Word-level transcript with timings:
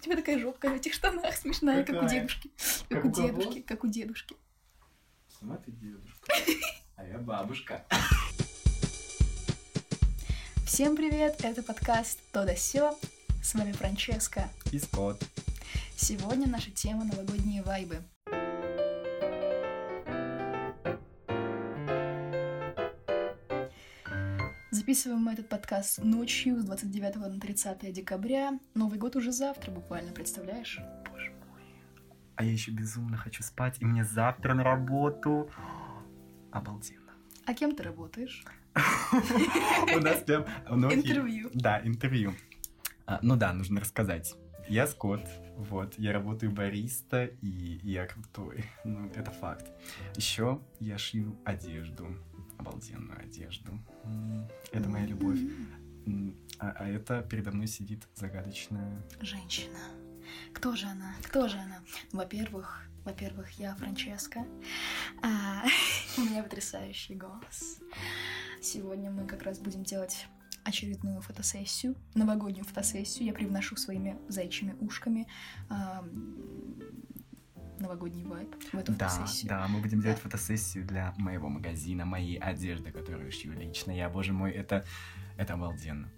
У 0.00 0.02
тебя 0.02 0.16
такая 0.16 0.38
жопка 0.38 0.70
в 0.70 0.76
этих 0.76 0.94
штанах 0.94 1.36
смешная, 1.36 1.84
как 1.84 1.96
у 1.96 2.00
Какая? 2.00 2.20
дедушки. 2.20 2.50
Как 2.88 3.02
Как 3.02 3.04
у 3.04 3.08
у 3.08 3.12
кого? 3.12 3.28
дедушки, 3.28 3.60
как 3.60 3.84
у 3.84 3.86
дедушки. 3.86 4.36
Сама 5.38 5.56
ты 5.58 5.72
дедушка. 5.72 6.32
А 6.96 7.04
я 7.04 7.18
бабушка. 7.18 7.84
Всем 10.64 10.96
привет, 10.96 11.44
это 11.44 11.62
подкаст 11.62 12.18
«То 12.32 12.46
да 12.46 12.56
сё». 12.56 12.98
С 13.42 13.52
вами 13.54 13.72
Франческа. 13.72 14.48
И 14.72 14.78
Скотт. 14.78 15.22
Сегодня 15.96 16.46
наша 16.46 16.70
тема 16.70 17.04
новогодние 17.04 17.62
вайбы. 17.62 18.02
Записываем 24.80 25.20
мы 25.20 25.34
этот 25.34 25.46
подкаст 25.46 26.02
ночью 26.02 26.58
с 26.58 26.64
29 26.64 27.16
на 27.16 27.38
30 27.38 27.92
декабря. 27.92 28.58
Новый 28.74 28.98
год 28.98 29.14
уже 29.14 29.30
завтра 29.30 29.70
буквально, 29.70 30.12
представляешь? 30.12 30.80
Боже 31.10 31.32
мой. 31.32 31.60
А 32.36 32.44
я 32.44 32.52
еще 32.52 32.70
безумно 32.70 33.18
хочу 33.18 33.42
спать, 33.42 33.76
и 33.80 33.84
мне 33.84 34.04
завтра 34.04 34.54
на 34.54 34.64
работу. 34.64 35.50
Обалденно. 36.50 37.12
А 37.44 37.52
кем 37.52 37.76
ты 37.76 37.82
работаешь? 37.82 38.42
У 39.94 40.00
нас 40.00 40.22
прям... 40.22 40.46
Интервью. 40.66 41.50
Да, 41.52 41.82
интервью. 41.84 42.32
А, 43.04 43.18
Ну 43.20 43.36
да, 43.36 43.52
нужно 43.52 43.82
рассказать. 43.82 44.34
Я 44.66 44.86
Скотт, 44.86 45.28
вот, 45.58 45.98
я 45.98 46.12
работаю 46.14 46.52
бариста, 46.52 47.24
и 47.42 47.80
я 47.82 48.06
крутой, 48.06 48.64
ну, 48.84 49.10
это 49.14 49.30
факт. 49.30 49.66
Еще 50.16 50.58
я 50.78 50.96
шью 50.96 51.36
одежду, 51.44 52.16
обалденную 52.60 53.20
одежду. 53.20 53.78
Это 54.72 54.88
моя 54.88 55.06
любовь. 55.06 55.38
А, 56.58 56.72
а 56.78 56.88
это 56.88 57.22
передо 57.22 57.52
мной 57.52 57.66
сидит 57.66 58.06
загадочная... 58.14 59.02
Женщина. 59.20 59.78
Кто 60.52 60.76
же 60.76 60.86
она? 60.86 61.14
Кто 61.22 61.48
же 61.48 61.56
она? 61.56 61.80
Во-первых, 62.12 62.88
во-первых, 63.04 63.50
я 63.52 63.74
Франческа. 63.74 64.46
А, 65.22 65.64
у 66.18 66.20
меня 66.22 66.42
потрясающий 66.42 67.14
голос. 67.14 67.80
Сегодня 68.62 69.10
мы 69.10 69.26
как 69.26 69.42
раз 69.42 69.58
будем 69.58 69.84
делать 69.84 70.26
очередную 70.64 71.22
фотосессию, 71.22 71.96
новогоднюю 72.14 72.64
фотосессию. 72.64 73.26
Я 73.26 73.32
привношу 73.32 73.76
своими 73.76 74.18
зайчими 74.28 74.76
ушками 74.80 75.26
а, 75.70 76.04
новогодний 77.80 78.24
вайб 78.24 78.54
в 78.72 78.74
эту 78.76 78.92
Да, 78.92 79.08
фотосессию. 79.08 79.48
да, 79.48 79.66
мы 79.68 79.80
будем 79.80 80.00
делать 80.00 80.18
фотосессию 80.18 80.84
для 80.86 81.14
моего 81.18 81.48
магазина, 81.48 82.04
моей 82.04 82.38
одежды, 82.38 82.90
которую 82.92 83.30
шью 83.32 83.52
лично 83.52 83.90
я. 83.92 84.08
Боже 84.08 84.32
мой, 84.32 84.52
это, 84.52 84.84
это 85.36 85.54
обалденно. 85.54 86.08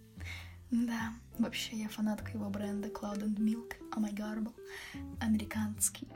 Да, 0.70 1.12
вообще 1.38 1.77
я 1.77 1.88
фанатка 1.91 2.32
его 2.32 2.48
бренда 2.48 2.88
Cloud 2.88 3.22
and 3.22 3.36
Milk, 3.36 3.72
Oh 3.94 4.00
my 4.02 4.14
Garble, 4.14 4.54
американский. 5.20 6.08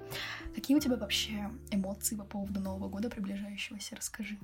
Какие 0.55 0.77
у 0.78 0.80
тебя 0.80 0.97
вообще 0.97 1.50
эмоции 1.70 2.16
по 2.16 2.25
поводу 2.25 2.60
Нового 2.60 2.88
года 2.88 3.10
приближающегося? 3.10 3.97
Расскажи. 3.97 4.38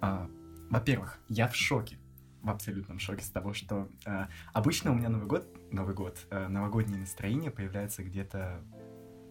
А, 0.00 0.30
во-первых, 0.70 1.18
я 1.28 1.48
в 1.48 1.56
шоке. 1.56 1.98
В 2.42 2.50
абсолютном 2.50 2.98
шоке 2.98 3.24
с 3.24 3.30
того, 3.30 3.54
что 3.54 3.88
а, 4.04 4.28
обычно 4.52 4.92
у 4.92 4.94
меня 4.94 5.08
Новый 5.08 5.26
год, 5.26 5.48
Новый 5.72 5.94
год, 5.94 6.18
а, 6.30 6.46
новогоднее 6.48 7.00
настроение 7.00 7.50
появляется 7.50 8.04
где-то 8.04 8.62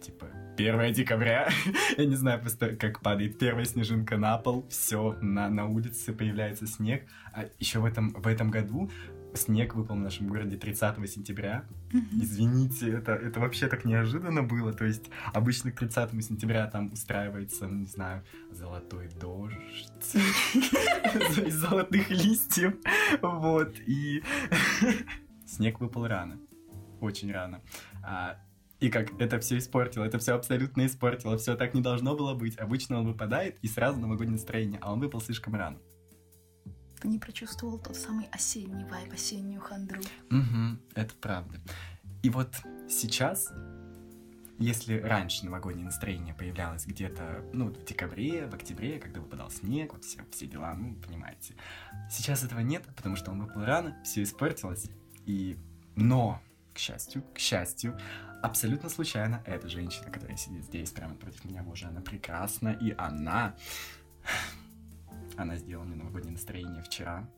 типа 0.04 0.26
1 0.56 0.92
декабря. 0.92 1.48
Я 1.98 2.06
не 2.06 2.16
знаю 2.16 2.40
просто, 2.40 2.76
как 2.76 3.00
падает 3.00 3.38
первая 3.38 3.64
снежинка 3.64 4.16
на 4.16 4.38
пол, 4.38 4.66
все, 4.68 5.16
на, 5.20 5.48
на 5.48 5.66
улице 5.66 6.12
появляется 6.12 6.66
снег. 6.66 7.04
А 7.32 7.46
еще 7.58 7.80
в 7.80 7.84
этом, 7.84 8.10
в 8.10 8.26
этом 8.26 8.50
году 8.50 8.90
снег 9.34 9.74
выпал 9.74 9.96
в 9.96 10.00
нашем 10.00 10.28
городе 10.28 10.56
30 10.56 11.10
сентября. 11.10 11.64
Извините, 12.12 12.90
это, 12.90 13.12
это 13.12 13.40
вообще 13.40 13.66
так 13.66 13.84
неожиданно 13.84 14.42
было. 14.42 14.72
То 14.72 14.84
есть 14.84 15.10
обычно 15.32 15.72
к 15.72 15.78
30 15.78 16.24
сентября 16.24 16.66
там 16.66 16.92
устраивается, 16.92 17.66
не 17.66 17.86
знаю, 17.86 18.22
золотой 18.52 19.08
дождь 19.20 20.14
из 20.14 21.54
золотых 21.54 22.10
листьев. 22.10 22.74
Вот. 23.22 23.74
И 23.86 24.22
снег 25.46 25.80
выпал 25.80 26.06
рано. 26.06 26.38
Очень 27.00 27.32
рано. 27.32 27.60
И 28.80 28.90
как 28.90 29.20
это 29.20 29.38
все 29.40 29.58
испортило, 29.58 30.04
это 30.04 30.18
все 30.18 30.34
абсолютно 30.34 30.86
испортило, 30.86 31.38
все 31.38 31.56
так 31.56 31.74
не 31.74 31.80
должно 31.80 32.16
было 32.16 32.34
быть. 32.34 32.56
Обычно 32.58 32.98
он 32.98 33.06
выпадает 33.06 33.58
и 33.62 33.68
сразу 33.68 33.98
новогоднее 33.98 34.36
настроение, 34.36 34.78
а 34.82 34.92
он 34.92 35.00
выпал 35.00 35.20
слишком 35.20 35.54
рано. 35.54 35.78
Ты 37.00 37.08
не 37.08 37.18
прочувствовал 37.18 37.78
тот 37.78 37.96
самый 37.96 38.26
осенний 38.32 38.84
вайб, 38.84 39.12
осеннюю 39.12 39.60
хандру. 39.60 40.00
Угу, 40.30 40.78
это 40.94 41.14
правда. 41.20 41.60
И 42.22 42.30
вот 42.30 42.54
сейчас, 42.88 43.52
если 44.58 44.98
раньше 44.98 45.44
новогоднее 45.44 45.84
настроение 45.84 46.32
появлялось 46.32 46.86
где-то, 46.86 47.44
ну, 47.52 47.66
в 47.66 47.84
декабре, 47.84 48.46
в 48.46 48.54
октябре, 48.54 48.98
когда 48.98 49.20
выпадал 49.20 49.50
снег, 49.50 49.92
вот 49.92 50.04
все, 50.04 50.24
все 50.30 50.46
дела, 50.46 50.72
ну, 50.74 50.94
понимаете. 50.94 51.54
Сейчас 52.10 52.42
этого 52.42 52.60
нет, 52.60 52.84
потому 52.96 53.16
что 53.16 53.30
он 53.30 53.44
выпал 53.44 53.64
рано, 53.64 53.96
все 54.02 54.22
испортилось. 54.22 54.88
И... 55.26 55.58
Но, 55.96 56.40
к 56.72 56.78
счастью, 56.78 57.22
к 57.34 57.38
счастью, 57.38 57.98
абсолютно 58.44 58.90
случайно 58.90 59.42
эта 59.46 59.68
женщина, 59.68 60.10
которая 60.10 60.36
сидит 60.36 60.64
здесь 60.64 60.90
прямо 60.90 61.14
против 61.14 61.44
меня, 61.44 61.62
боже, 61.62 61.86
она 61.86 62.00
прекрасна, 62.00 62.68
и 62.68 62.94
она... 62.98 63.56
Она 65.36 65.56
сделала 65.56 65.84
мне 65.84 65.96
новогоднее 65.96 66.32
настроение 66.32 66.82
вчера. 66.82 67.28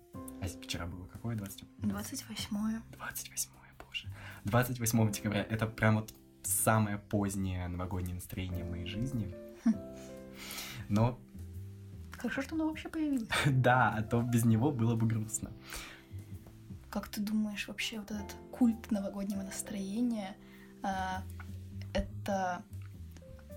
А 0.43 0.47
вчера 0.63 0.87
было 0.87 1.07
какое? 1.07 1.37
20... 1.37 1.65
28 1.79 2.83
28 2.91 3.51
боже. 3.79 4.09
28 4.45 5.13
декабря. 5.13 5.47
Это 5.49 5.67
прям 5.67 5.97
вот 5.97 6.13
самое 6.43 6.99
позднее 6.99 7.69
новогоднее 7.69 8.15
настроение 8.15 8.65
в 8.65 8.71
моей 8.71 8.87
жизни. 8.87 9.35
Но 10.89 11.19
Хорошо, 12.19 12.43
что 12.43 12.55
оно 12.55 12.69
вообще 12.69 12.89
появилось. 12.89 13.29
да, 13.47 13.95
а 13.97 14.03
то 14.03 14.23
без 14.23 14.45
него 14.45 14.73
было 14.73 14.95
бы 14.95 15.07
грустно. 15.07 15.51
Как 16.91 17.09
ты 17.09 17.21
думаешь, 17.21 17.69
вообще 17.69 17.99
вот 17.99 18.11
этот 18.11 18.37
культ 18.51 18.91
новогоднего 18.91 19.43
настроения, 19.43 20.37
это 21.95 22.63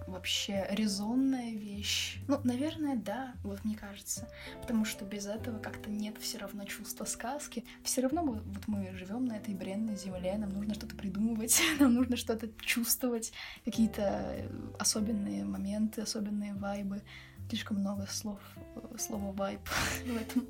вообще 0.09 0.65
резонная 0.71 1.51
вещь? 1.51 2.19
Ну, 2.27 2.39
наверное, 2.43 2.95
да, 2.95 3.33
вот 3.43 3.63
мне 3.63 3.75
кажется. 3.75 4.27
Потому 4.61 4.85
что 4.85 5.05
без 5.05 5.25
этого 5.25 5.59
как-то 5.59 5.89
нет 5.89 6.17
все 6.19 6.37
равно 6.37 6.65
чувства 6.65 7.05
сказки. 7.05 7.63
Все 7.83 8.01
равно 8.01 8.23
мы- 8.23 8.41
вот 8.41 8.67
мы 8.67 8.91
живем 8.93 9.25
на 9.25 9.37
этой 9.37 9.53
бренной 9.53 9.95
земле, 9.95 10.37
нам 10.37 10.49
нужно 10.49 10.73
что-то 10.73 10.95
придумывать, 10.95 11.61
нам 11.79 11.93
нужно 11.93 12.17
что-то 12.17 12.49
чувствовать, 12.61 13.31
какие-то 13.65 14.01
э, 14.01 14.49
особенные 14.79 15.45
моменты, 15.45 16.01
особенные 16.01 16.53
вайбы. 16.53 17.01
Слишком 17.49 17.77
много 17.77 18.05
слов, 18.07 18.39
э, 18.75 18.97
слова 18.97 19.31
вайб 19.31 19.61
в 20.05 20.15
этом, 20.15 20.47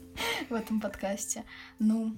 в 0.50 0.54
этом 0.54 0.80
подкасте. 0.80 1.44
Ну, 1.78 2.16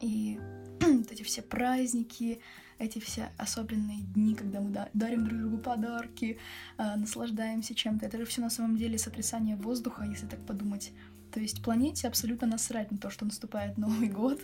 и 0.00 0.38
вот 0.80 1.10
эти 1.10 1.22
все 1.22 1.42
праздники, 1.42 2.40
эти 2.80 2.98
все 2.98 3.30
особенные 3.36 4.02
дни, 4.02 4.34
когда 4.34 4.60
мы 4.60 4.70
да- 4.70 4.88
дарим 4.94 5.24
друг 5.26 5.38
другу 5.38 5.58
подарки, 5.58 6.38
а, 6.78 6.96
наслаждаемся 6.96 7.74
чем-то. 7.74 8.06
Это 8.06 8.18
же 8.18 8.24
все 8.24 8.40
на 8.40 8.50
самом 8.50 8.76
деле 8.76 8.98
сотрясание 8.98 9.56
воздуха, 9.56 10.04
если 10.04 10.26
так 10.26 10.44
подумать. 10.46 10.92
То 11.30 11.38
есть 11.40 11.62
планете 11.62 12.08
абсолютно 12.08 12.48
насрать 12.48 12.90
на 12.90 12.98
то, 12.98 13.10
что 13.10 13.24
наступает 13.24 13.78
Новый 13.78 14.08
год. 14.20 14.40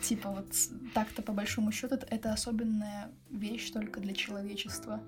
Типа 0.00 0.30
вот 0.30 0.54
так-то 0.94 1.22
по 1.22 1.32
большому 1.32 1.72
счету 1.72 1.96
это- 1.96 2.06
это 2.06 2.32
особенная 2.32 3.10
вещь 3.30 3.70
только 3.72 4.00
для 4.00 4.14
человечества. 4.14 5.02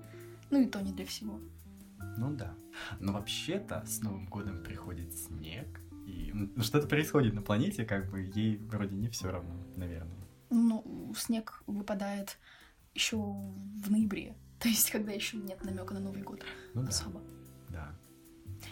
Ну 0.51 0.61
и 0.61 0.65
то 0.67 0.81
не 0.81 0.91
для 0.91 1.05
всего. 1.05 1.39
Ну 2.17 2.31
да. 2.35 2.53
Но 2.99 3.13
вообще-то 3.13 3.83
с 3.87 4.01
Новым 4.01 4.27
годом 4.27 4.61
приходит 4.63 5.13
снег. 5.13 5.79
И 6.05 6.31
ну, 6.33 6.61
что-то 6.61 6.87
происходит 6.87 7.33
на 7.33 7.41
планете, 7.41 7.85
как 7.85 8.11
бы 8.11 8.29
ей 8.35 8.57
вроде 8.57 8.95
не 8.95 9.07
все 9.07 9.31
равно, 9.31 9.55
наверное. 9.77 10.27
Ну, 10.49 11.13
снег 11.17 11.63
выпадает 11.65 12.37
еще 12.93 13.17
в 13.17 13.89
ноябре. 13.89 14.35
То 14.59 14.69
есть, 14.69 14.91
когда 14.91 15.11
еще 15.11 15.37
нет 15.37 15.63
намека 15.63 15.93
на 15.93 15.99
Новый 15.99 16.21
год. 16.21 16.41
Ну 16.73 16.83
да, 16.83 16.89
Особо. 16.89 17.21
да. 17.69 17.95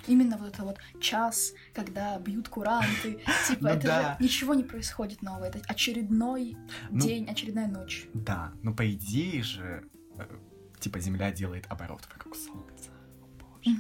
Именно 0.08 0.38
вот 0.38 0.54
это 0.54 0.64
вот 0.64 0.78
час, 1.02 1.54
когда 1.74 2.18
бьют 2.18 2.48
куранты. 2.48 3.20
Типа, 3.48 3.60
Ну 3.62 3.68
это 3.70 3.88
да. 3.88 4.18
же 4.18 4.24
ничего 4.24 4.54
не 4.54 4.64
происходит 4.64 5.22
нового. 5.22 5.46
Это 5.46 5.60
очередной 5.68 6.56
Ну, 6.90 7.00
день, 7.02 7.28
очередная 7.30 7.68
ночь. 7.68 8.08
Да, 8.14 8.54
но 8.64 8.74
по 8.74 8.90
идее 8.90 9.44
же, 9.44 9.84
э, 10.18 10.26
типа, 10.80 11.00
Земля 11.02 11.32
делает 11.32 11.66
оборот 11.70 12.08
вокруг 12.12 12.36
Солнца. 12.38 12.90
Боже. 13.40 13.78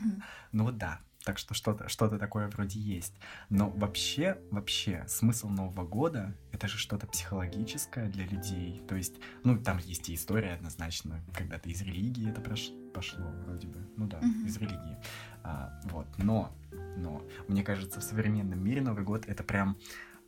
Ну 0.51 0.65
вот 0.65 0.77
да. 0.77 0.99
Так 1.23 1.37
что 1.37 1.53
что-то 1.53 1.87
что 1.87 2.09
такое 2.17 2.47
вроде 2.47 2.79
есть. 2.79 3.13
Но 3.49 3.69
вообще, 3.69 4.37
вообще, 4.49 5.05
смысл 5.07 5.49
Нового 5.49 5.85
года— 5.85 6.35
это 6.51 6.67
же 6.67 6.77
что-то 6.77 7.07
психологическое 7.07 8.07
для 8.09 8.25
людей. 8.25 8.81
То 8.87 8.95
есть, 8.95 9.15
ну, 9.43 9.57
там 9.57 9.77
есть 9.77 10.09
и 10.09 10.15
история 10.15 10.53
однозначно, 10.53 11.23
когда-то 11.33 11.69
из 11.69 11.81
религии 11.81 12.29
это 12.29 12.41
прош- 12.41 12.91
пошло 12.91 13.27
вроде 13.45 13.67
бы. 13.67 13.87
Ну 13.97 14.07
да, 14.07 14.17
Мгм. 14.19 14.45
из 14.45 14.57
религии. 14.57 14.97
А, 15.43 15.79
вот, 15.85 16.07
но, 16.17 16.55
но, 16.97 17.23
мне 17.47 17.63
кажется, 17.63 17.99
в 17.99 18.03
современном 18.03 18.63
мире 18.63 18.81
Новый 18.81 19.03
год— 19.03 19.25
это 19.27 19.43
прям 19.43 19.77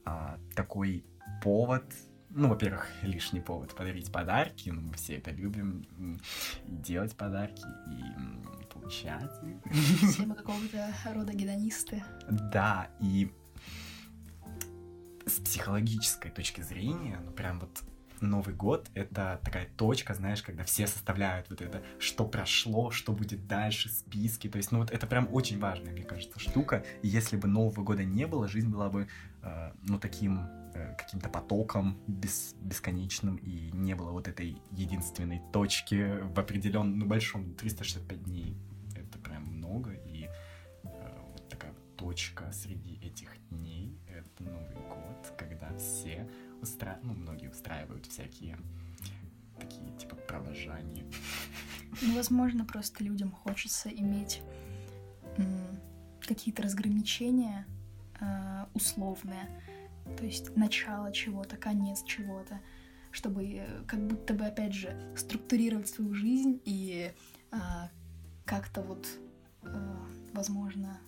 а, 0.05 0.37
такой 0.55 1.05
повод 1.41 1.85
ну, 2.35 2.49
во-первых, 2.49 2.87
лишний 3.03 3.41
повод 3.41 3.75
подарить 3.75 4.11
подарки, 4.11 4.69
ну, 4.69 4.81
мы 4.81 4.93
все 4.93 5.17
это 5.17 5.29
любим, 5.29 5.85
и 5.97 6.17
делать 6.65 7.15
подарки, 7.15 7.61
и 7.61 8.62
получать. 8.73 9.31
Все 10.11 10.25
мы 10.25 10.35
какого-то 10.35 10.93
рода 11.13 11.33
гедонисты. 11.33 12.03
Да, 12.29 12.89
и 12.99 13.31
с 15.25 15.39
психологической 15.39 16.31
точки 16.31 16.61
зрения, 16.61 17.19
ну, 17.23 17.31
прям 17.31 17.59
вот 17.59 17.83
Новый 18.21 18.55
год— 18.55 18.89
это 18.93 19.39
такая 19.43 19.67
точка, 19.77 20.13
знаешь, 20.13 20.41
когда 20.41 20.63
все 20.63 20.87
составляют 20.87 21.49
вот 21.49 21.61
это, 21.61 21.83
что 21.99 22.25
прошло, 22.25 22.89
что 22.89 23.11
будет 23.11 23.47
дальше, 23.47 23.89
списки. 23.89 24.49
То 24.49 24.57
есть, 24.57 24.71
ну 24.71 24.79
вот 24.79 24.91
это 24.91 25.07
прям 25.07 25.27
очень 25.31 25.59
важная, 25.59 25.91
мне 25.91 26.03
кажется, 26.03 26.39
штука. 26.39 26.85
И 27.01 27.07
если 27.07 27.35
бы 27.35 27.47
Нового 27.47 27.83
года 27.83 28.03
не 28.03 28.25
было, 28.25 28.47
жизнь 28.47 28.69
была 28.69 28.89
бы, 28.89 29.07
ну, 29.81 29.99
таким 29.99 30.39
э, 30.73 30.95
каким-то 30.97 31.29
потоком 31.29 31.97
бес, 32.07 32.55
бесконечным, 32.61 33.35
и 33.37 33.71
не 33.73 33.95
было 33.95 34.11
вот 34.11 34.27
этой 34.27 34.57
единственной 34.71 35.41
точки 35.51 36.19
в 36.21 36.39
определенном, 36.39 36.99
ну, 36.99 37.05
большом, 37.05 37.53
365 37.55 38.23
дней. 38.23 38.55
Это 38.95 39.17
прям 39.19 39.43
много, 39.43 39.91
и 39.91 40.29
э, 40.83 41.21
вот 41.31 41.49
такая 41.49 41.73
точка 41.97 42.51
среди 42.51 42.95
этих 43.05 43.29
дней— 43.49 43.97
это 44.07 44.43
Новый 44.43 44.75
год, 44.87 45.33
когда 45.37 45.75
все 45.77 46.29
устра... 46.61 46.99
ну, 47.03 47.13
многие 47.13 47.49
устраивают 47.49 48.05
всякие 48.05 48.57
такие, 49.59 49.91
типа, 49.97 50.15
провожания. 50.15 51.05
Ну, 52.01 52.15
возможно, 52.15 52.65
просто 52.65 53.03
людям 53.03 53.31
хочется 53.31 53.89
иметь 53.89 54.41
какие-то 56.21 56.63
разграничения 56.63 57.65
э, 58.23 58.65
условные, 58.73 59.47
то 60.17 60.25
есть 60.25 60.55
начало 60.55 61.11
чего-то, 61.11 61.57
конец 61.57 62.03
чего-то, 62.03 62.59
чтобы 63.11 63.45
э, 63.45 63.83
как 63.87 63.99
будто 64.05 64.33
бы, 64.33 64.45
опять 64.45 64.73
же, 64.73 64.95
структурировать 65.15 65.87
свою 65.87 66.13
жизнь 66.13 66.61
и 66.65 67.11
э, 67.51 67.57
как-то 68.45 68.81
вот, 68.81 69.07
э, 69.63 69.97
возможно, 70.33 70.99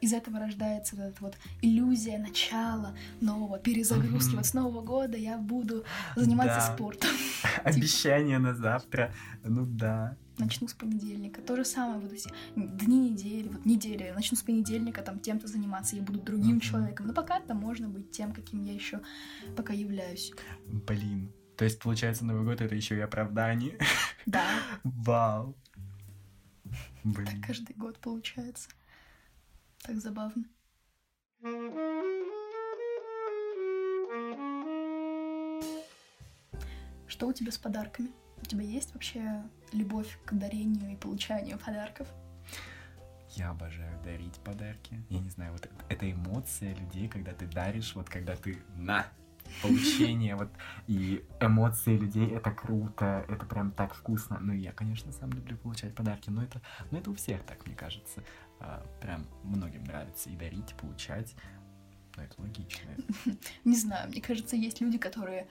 из 0.00 0.12
этого 0.12 0.38
рождается 0.38 0.96
вот 0.96 1.06
эта 1.06 1.22
вот 1.22 1.36
иллюзия 1.60 2.18
начала 2.18 2.94
нового, 3.20 3.58
перезагрузки. 3.58 4.36
Вот 4.36 4.46
с 4.46 4.54
Нового 4.54 4.80
года 4.80 5.16
я 5.16 5.38
буду 5.38 5.84
заниматься 6.14 6.68
да. 6.68 6.74
спортом. 6.74 7.10
Обещание 7.64 8.38
на 8.38 8.54
завтра. 8.54 9.12
Ну 9.42 9.66
да. 9.66 10.16
Начну 10.44 10.68
с 10.68 10.74
понедельника. 10.74 11.40
То 11.40 11.56
же 11.56 11.64
самое, 11.64 12.00
вот 12.00 12.12
эти 12.12 12.30
дни 12.56 13.10
недели, 13.10 13.48
вот 13.48 13.64
недели. 13.64 14.12
Начну 14.14 14.36
с 14.36 14.42
понедельника 14.42 15.02
там 15.02 15.20
тем-то 15.20 15.46
заниматься, 15.46 15.96
я 15.96 16.02
буду 16.02 16.20
другим 16.20 16.60
человеком. 16.60 17.06
Но 17.06 17.14
пока 17.14 17.40
там 17.40 17.58
можно 17.58 17.88
быть 17.88 18.10
тем, 18.10 18.32
каким 18.32 18.62
я 18.64 18.72
еще 18.72 19.00
пока 19.56 19.72
являюсь. 19.72 20.32
Блин. 20.66 21.32
То 21.56 21.64
есть, 21.64 21.78
получается, 21.78 22.24
Новый 22.24 22.44
год 22.44 22.60
это 22.60 22.74
еще 22.74 22.96
и 22.96 23.00
оправдание. 23.00 23.78
Да. 24.26 24.44
Вау. 24.84 25.56
Блин. 27.04 27.26
Так 27.26 27.46
каждый 27.46 27.76
год 27.76 27.98
получается. 27.98 28.68
Так 29.82 30.00
забавно. 30.00 30.44
Что 37.06 37.28
у 37.28 37.32
тебя 37.32 37.52
с 37.52 37.58
подарками? 37.58 38.10
У 38.42 38.44
тебя 38.44 38.62
есть 38.62 38.92
вообще 38.92 39.42
любовь 39.72 40.18
к 40.24 40.32
дарению 40.34 40.92
и 40.92 40.96
получанию 40.96 41.58
подарков? 41.58 42.08
Я 43.30 43.50
обожаю 43.50 44.02
дарить 44.02 44.34
подарки. 44.44 45.02
Я 45.08 45.20
не 45.20 45.30
знаю, 45.30 45.52
вот 45.52 45.68
эта 45.88 46.10
эмоция 46.10 46.74
людей, 46.74 47.08
когда 47.08 47.32
ты 47.32 47.46
даришь, 47.46 47.94
вот 47.94 48.10
когда 48.10 48.36
ты 48.36 48.58
на 48.76 49.06
получение, 49.62 50.36
вот, 50.36 50.50
и 50.86 51.24
эмоции 51.40 51.96
людей, 51.96 52.28
это 52.30 52.50
круто, 52.50 53.24
это 53.28 53.46
прям 53.46 53.70
так 53.72 53.94
вкусно. 53.94 54.38
Ну, 54.40 54.52
я, 54.52 54.72
конечно, 54.72 55.12
сам 55.12 55.30
люблю 55.30 55.56
получать 55.56 55.94
подарки, 55.94 56.30
но 56.30 56.42
это, 56.42 56.60
но 56.90 56.98
это 56.98 57.10
у 57.10 57.14
всех 57.14 57.42
так, 57.44 57.64
мне 57.66 57.74
кажется. 57.74 58.22
А, 58.60 58.84
прям 59.00 59.26
многим 59.44 59.84
нравится 59.84 60.30
и 60.30 60.36
дарить, 60.36 60.72
и 60.72 60.74
получать. 60.74 61.34
Но 62.16 62.24
это 62.24 62.40
логично. 62.40 62.90
Не 63.64 63.76
знаю, 63.76 64.10
мне 64.10 64.20
кажется, 64.20 64.56
есть 64.56 64.80
люди, 64.80 64.98
которые 64.98 65.46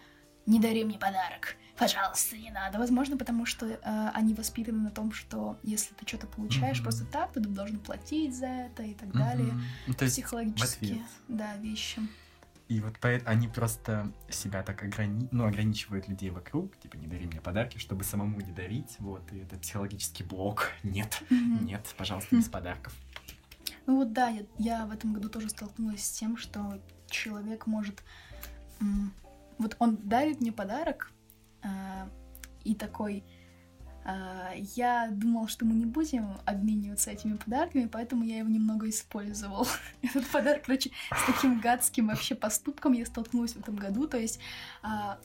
не 0.45 0.59
дари 0.59 0.83
мне 0.83 0.97
подарок, 0.97 1.55
пожалуйста, 1.77 2.38
не 2.38 2.51
надо. 2.51 2.77
Возможно, 2.79 3.17
потому 3.17 3.45
что 3.45 3.65
э, 3.65 4.09
они 4.13 4.33
воспитаны 4.33 4.79
на 4.79 4.91
том, 4.91 5.11
что 5.11 5.57
если 5.63 5.93
ты 5.95 6.07
что-то 6.07 6.27
получаешь 6.27 6.79
mm-hmm. 6.79 6.83
просто 6.83 7.05
так, 7.05 7.31
ты 7.33 7.39
должен 7.39 7.79
платить 7.79 8.35
за 8.35 8.47
это 8.47 8.83
и 8.83 8.93
так 8.93 9.09
mm-hmm. 9.09 9.17
далее. 9.17 9.53
Ну, 9.88 9.93
то 9.93 10.05
Психологические, 10.05 11.01
да, 11.27 11.55
вещи. 11.57 12.01
И 12.71 12.79
вот 12.79 12.93
поэтому 13.01 13.29
они 13.29 13.47
просто 13.49 14.13
себя 14.29 14.63
так 14.63 14.81
ограни... 14.81 15.27
ну, 15.31 15.45
ограничивают 15.45 16.07
людей 16.07 16.29
вокруг, 16.29 16.77
типа, 16.79 16.95
не 16.95 17.05
дари 17.05 17.25
мне 17.25 17.41
подарки, 17.41 17.77
чтобы 17.77 18.05
самому 18.05 18.39
не 18.39 18.53
дарить, 18.53 18.95
вот, 18.99 19.29
и 19.33 19.39
это 19.39 19.57
психологический 19.57 20.23
блок. 20.23 20.69
Нет, 20.83 21.21
mm-hmm. 21.29 21.65
нет, 21.65 21.93
пожалуйста, 21.97 22.33
без 22.33 22.47
подарков. 22.49 22.95
Ну 23.88 23.97
вот 23.97 24.13
да, 24.13 24.29
я, 24.29 24.43
я 24.57 24.85
в 24.85 24.91
этом 24.91 25.11
году 25.11 25.27
тоже 25.27 25.49
столкнулась 25.49 26.05
с 26.05 26.11
тем, 26.11 26.38
что 26.38 26.79
человек 27.09 27.67
может... 27.67 28.03
Вот 29.62 29.75
он 29.80 29.98
дарит 29.98 30.42
мне 30.42 30.52
подарок, 30.52 31.12
э, 31.63 31.68
и 32.63 32.75
такой 32.75 33.24
а, 34.04 34.54
я 34.56 35.10
думал, 35.12 35.48
что 35.48 35.66
мы 35.66 35.75
не 35.75 35.86
будем 35.86 36.40
обмениваться 36.46 37.12
этими 37.12 37.38
подарками, 37.38 37.86
поэтому 37.86 38.24
я 38.24 38.40
его 38.40 38.50
немного 38.50 38.90
использовал. 38.90 39.68
Этот 40.02 40.28
подарок, 40.28 40.63
короче, 40.66 40.92
с 41.12 41.25
таким 41.25 41.60
гадским 41.60 42.08
вообще 42.08 42.34
поступком 42.34 42.94
я 42.94 43.06
столкнулась 43.06 43.54
в 43.54 43.60
этом 43.60 43.75
году. 43.75 44.08
То 44.08 44.18
есть 44.18 44.40
а, 44.81 45.19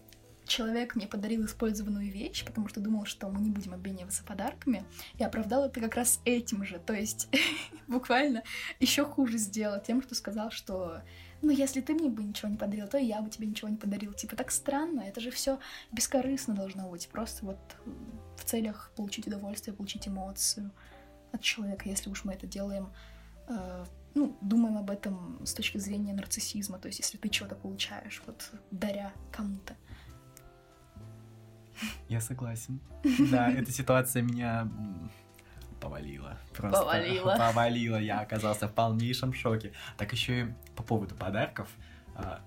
человек 0.47 0.97
мне 0.97 1.07
подарил 1.07 1.45
использованную 1.45 2.11
вещь, 2.11 2.45
потому 2.45 2.69
что 2.69 2.81
думал, 2.81 3.05
что 3.05 3.29
мы 3.29 3.41
не 3.41 3.51
будем 3.51 3.75
обмениваться 3.75 4.25
подарками, 4.25 4.85
и 5.19 5.25
оправдал 5.25 5.67
это 5.67 5.81
как 5.81 5.95
раз 5.95 6.21
этим 6.25 6.65
же. 6.65 6.79
То 6.79 6.93
есть 6.93 7.29
буквально 7.89 8.43
еще 8.81 9.05
хуже 9.05 9.39
сделал 9.39 9.81
тем, 9.81 10.03
что 10.03 10.15
сказал, 10.15 10.51
что 10.51 11.03
ну, 11.43 11.51
если 11.51 11.81
ты 11.81 11.95
мне 11.95 12.09
бы 12.09 12.25
ничего 12.25 12.49
не 12.49 12.57
подарил, 12.57 12.89
то 12.89 12.99
я 12.99 13.21
бы 13.21 13.31
тебе 13.31 13.47
ничего 13.47 13.69
не 13.69 13.77
подарил. 13.77 14.13
Типа, 14.13 14.37
так 14.37 14.51
странно, 14.51 15.03
это 15.03 15.21
же 15.21 15.31
все 15.31 15.59
бескорыстно 15.93 16.55
должно 16.55 16.89
быть. 16.89 17.09
Просто 17.09 17.45
вот 17.45 17.59
в 18.37 18.45
целях 18.45 18.91
получить 18.97 19.27
удовольствие, 19.27 19.75
получить 19.75 20.09
эмоцию 20.09 20.73
от 21.33 21.43
человека, 21.43 21.89
если 21.89 22.11
уж 22.11 22.25
мы 22.25 22.33
это 22.33 22.47
делаем, 22.47 22.93
э, 23.49 23.85
ну, 24.15 24.37
думаем 24.41 24.79
об 24.79 24.91
этом 24.91 25.45
с 25.45 25.53
точки 25.53 25.79
зрения 25.79 26.15
нарциссизма, 26.15 26.79
то 26.79 26.89
есть 26.89 27.01
если 27.01 27.19
ты 27.19 27.29
чего-то 27.29 27.55
получаешь, 27.55 28.23
вот, 28.27 28.51
даря 28.71 29.13
кому-то. 29.31 29.77
Я 32.09 32.21
согласен. 32.21 32.81
Да, 33.31 33.51
эта 33.53 33.71
ситуация 33.71 34.23
меня 34.23 34.69
повалила. 35.81 36.39
Просто 36.55 36.79
повалила. 36.79 37.37
Повалила. 37.39 37.97
Я 37.97 38.21
оказался 38.21 38.69
в 38.69 38.73
полнейшем 38.73 39.33
шоке. 39.33 39.73
Так 39.97 40.13
еще 40.13 40.41
и 40.43 40.47
по 40.75 40.83
поводу 40.83 41.15
подарков. 41.15 41.69
А, 42.15 42.41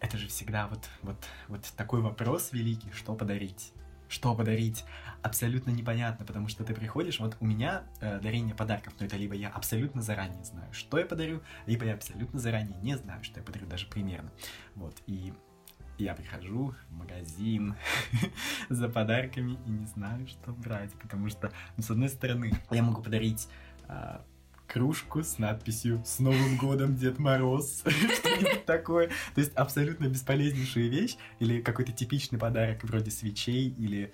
это 0.00 0.16
же 0.18 0.28
всегда 0.28 0.68
вот, 0.68 0.88
вот, 1.02 1.16
вот 1.48 1.64
такой 1.76 2.00
вопрос 2.00 2.52
великий, 2.52 2.90
что 2.92 3.14
подарить 3.14 3.72
что 4.08 4.34
подарить, 4.34 4.84
абсолютно 5.22 5.70
непонятно, 5.70 6.24
потому 6.24 6.48
что 6.48 6.64
ты 6.64 6.74
приходишь, 6.74 7.18
вот 7.20 7.36
у 7.40 7.46
меня 7.46 7.84
э, 8.00 8.20
дарение 8.20 8.54
подарков, 8.54 8.94
но 9.00 9.06
это 9.06 9.16
либо 9.16 9.34
я 9.34 9.48
абсолютно 9.48 10.02
заранее 10.02 10.44
знаю, 10.44 10.72
что 10.72 10.98
я 10.98 11.06
подарю, 11.06 11.42
либо 11.66 11.84
я 11.84 11.94
абсолютно 11.94 12.38
заранее 12.38 12.78
не 12.82 12.96
знаю, 12.96 13.22
что 13.24 13.40
я 13.40 13.44
подарю, 13.44 13.66
даже 13.66 13.86
примерно. 13.86 14.30
Вот, 14.74 14.96
и 15.06 15.32
я 15.98 16.14
прихожу 16.14 16.74
в 16.88 16.94
магазин 16.94 17.74
за 18.68 18.88
подарками 18.88 19.58
и 19.66 19.70
не 19.70 19.86
знаю, 19.86 20.26
что 20.26 20.52
брать, 20.52 20.92
потому 20.94 21.28
что, 21.28 21.52
ну, 21.76 21.82
с 21.82 21.90
одной 21.90 22.08
стороны, 22.08 22.52
я 22.70 22.82
могу 22.82 23.02
подарить 23.02 23.48
э, 23.88 24.18
кружку 24.66 25.22
с 25.22 25.38
надписью 25.38 26.02
«С 26.04 26.18
Новым 26.18 26.56
годом, 26.56 26.96
Дед 26.96 27.18
Мороз», 27.18 27.80
что-нибудь 27.86 28.64
такое. 28.64 29.08
То 29.34 29.40
есть 29.40 29.54
абсолютно 29.54 30.06
бесполезнейшая 30.06 30.88
вещь 30.88 31.16
или 31.38 31.60
какой-то 31.60 31.92
типичный 31.92 32.38
подарок 32.38 32.84
вроде 32.84 33.10
свечей 33.10 33.68
или 33.70 34.12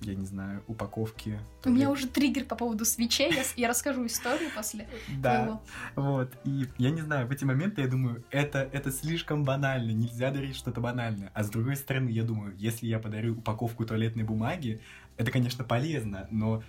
я 0.00 0.14
не 0.14 0.24
знаю, 0.24 0.62
упаковки. 0.66 1.38
У 1.64 1.70
меня 1.70 1.90
уже 1.90 2.06
триггер 2.06 2.44
по 2.44 2.56
поводу 2.56 2.84
свечей, 2.84 3.32
я, 3.32 3.42
я 3.56 3.68
расскажу 3.68 4.06
историю 4.06 4.50
после 4.54 4.88
Да, 5.18 5.60
вот, 5.94 6.32
и 6.44 6.66
я 6.78 6.90
не 6.90 7.02
знаю, 7.02 7.26
в 7.26 7.30
эти 7.30 7.44
моменты 7.44 7.82
я 7.82 7.88
думаю, 7.88 8.24
это, 8.30 8.68
это 8.72 8.90
слишком 8.90 9.44
банально, 9.44 9.90
нельзя 9.90 10.30
дарить 10.30 10.56
что-то 10.56 10.80
банальное. 10.80 11.30
А 11.34 11.42
с 11.42 11.50
другой 11.50 11.76
стороны, 11.76 12.08
я 12.10 12.22
думаю, 12.22 12.54
если 12.56 12.86
я 12.86 12.98
подарю 12.98 13.38
упаковку 13.38 13.84
туалетной 13.84 14.24
бумаги, 14.24 14.80
это, 15.16 15.30
конечно, 15.30 15.64
полезно, 15.64 16.26
но 16.30 16.62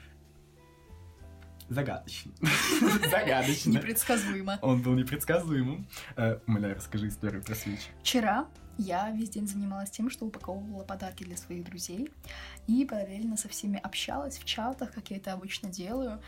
загадочно. 1.69 2.31
Загадочно. 3.09 3.71
Непредсказуемо. 3.71 4.59
Он 4.61 4.81
был 4.81 4.93
непредсказуемым. 4.93 5.87
Э, 6.17 6.39
Умоляю, 6.45 6.75
расскажи 6.75 7.07
историю 7.07 7.41
про 7.43 7.55
свечи. 7.55 7.87
Вчера 8.01 8.47
я 8.77 9.09
весь 9.11 9.29
день 9.29 9.47
занималась 9.47 9.89
тем, 9.89 10.09
что 10.09 10.25
упаковывала 10.25 10.83
подарки 10.83 11.23
для 11.23 11.37
своих 11.37 11.63
друзей 11.63 12.09
и 12.67 12.85
параллельно 12.85 13.37
со 13.37 13.49
всеми 13.49 13.79
общалась 13.79 14.37
в 14.37 14.45
чатах, 14.45 14.91
как 14.91 15.11
я 15.11 15.17
это 15.17 15.33
обычно 15.33 15.69
делаю. 15.69 16.21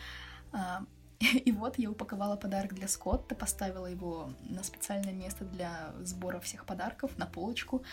А, 0.51 0.83
И 1.45 1.51
вот 1.51 1.77
я 1.77 1.89
упаковала 1.89 2.35
подарок 2.35 2.73
для 2.73 2.87
Скотта, 2.87 3.35
поставила 3.35 3.87
его 3.87 4.31
на 4.43 4.63
специальное 4.63 5.13
место 5.13 5.45
для 5.45 5.91
сбора 6.01 6.39
всех 6.39 6.65
подарков, 6.65 7.17
на 7.17 7.25
полочку. 7.25 7.83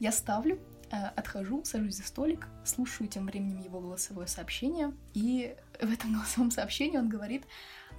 Я 0.00 0.12
ставлю, 0.12 0.58
э, 0.90 0.96
отхожу, 1.16 1.64
сажусь 1.64 1.96
за 1.96 2.04
столик, 2.04 2.48
слушаю 2.64 3.08
тем 3.08 3.26
временем 3.26 3.60
его 3.60 3.80
голосовое 3.80 4.26
сообщение, 4.26 4.92
и 5.14 5.56
в 5.80 5.92
этом 5.92 6.12
голосовом 6.14 6.50
сообщении 6.50 6.98
он 6.98 7.08
говорит, 7.08 7.44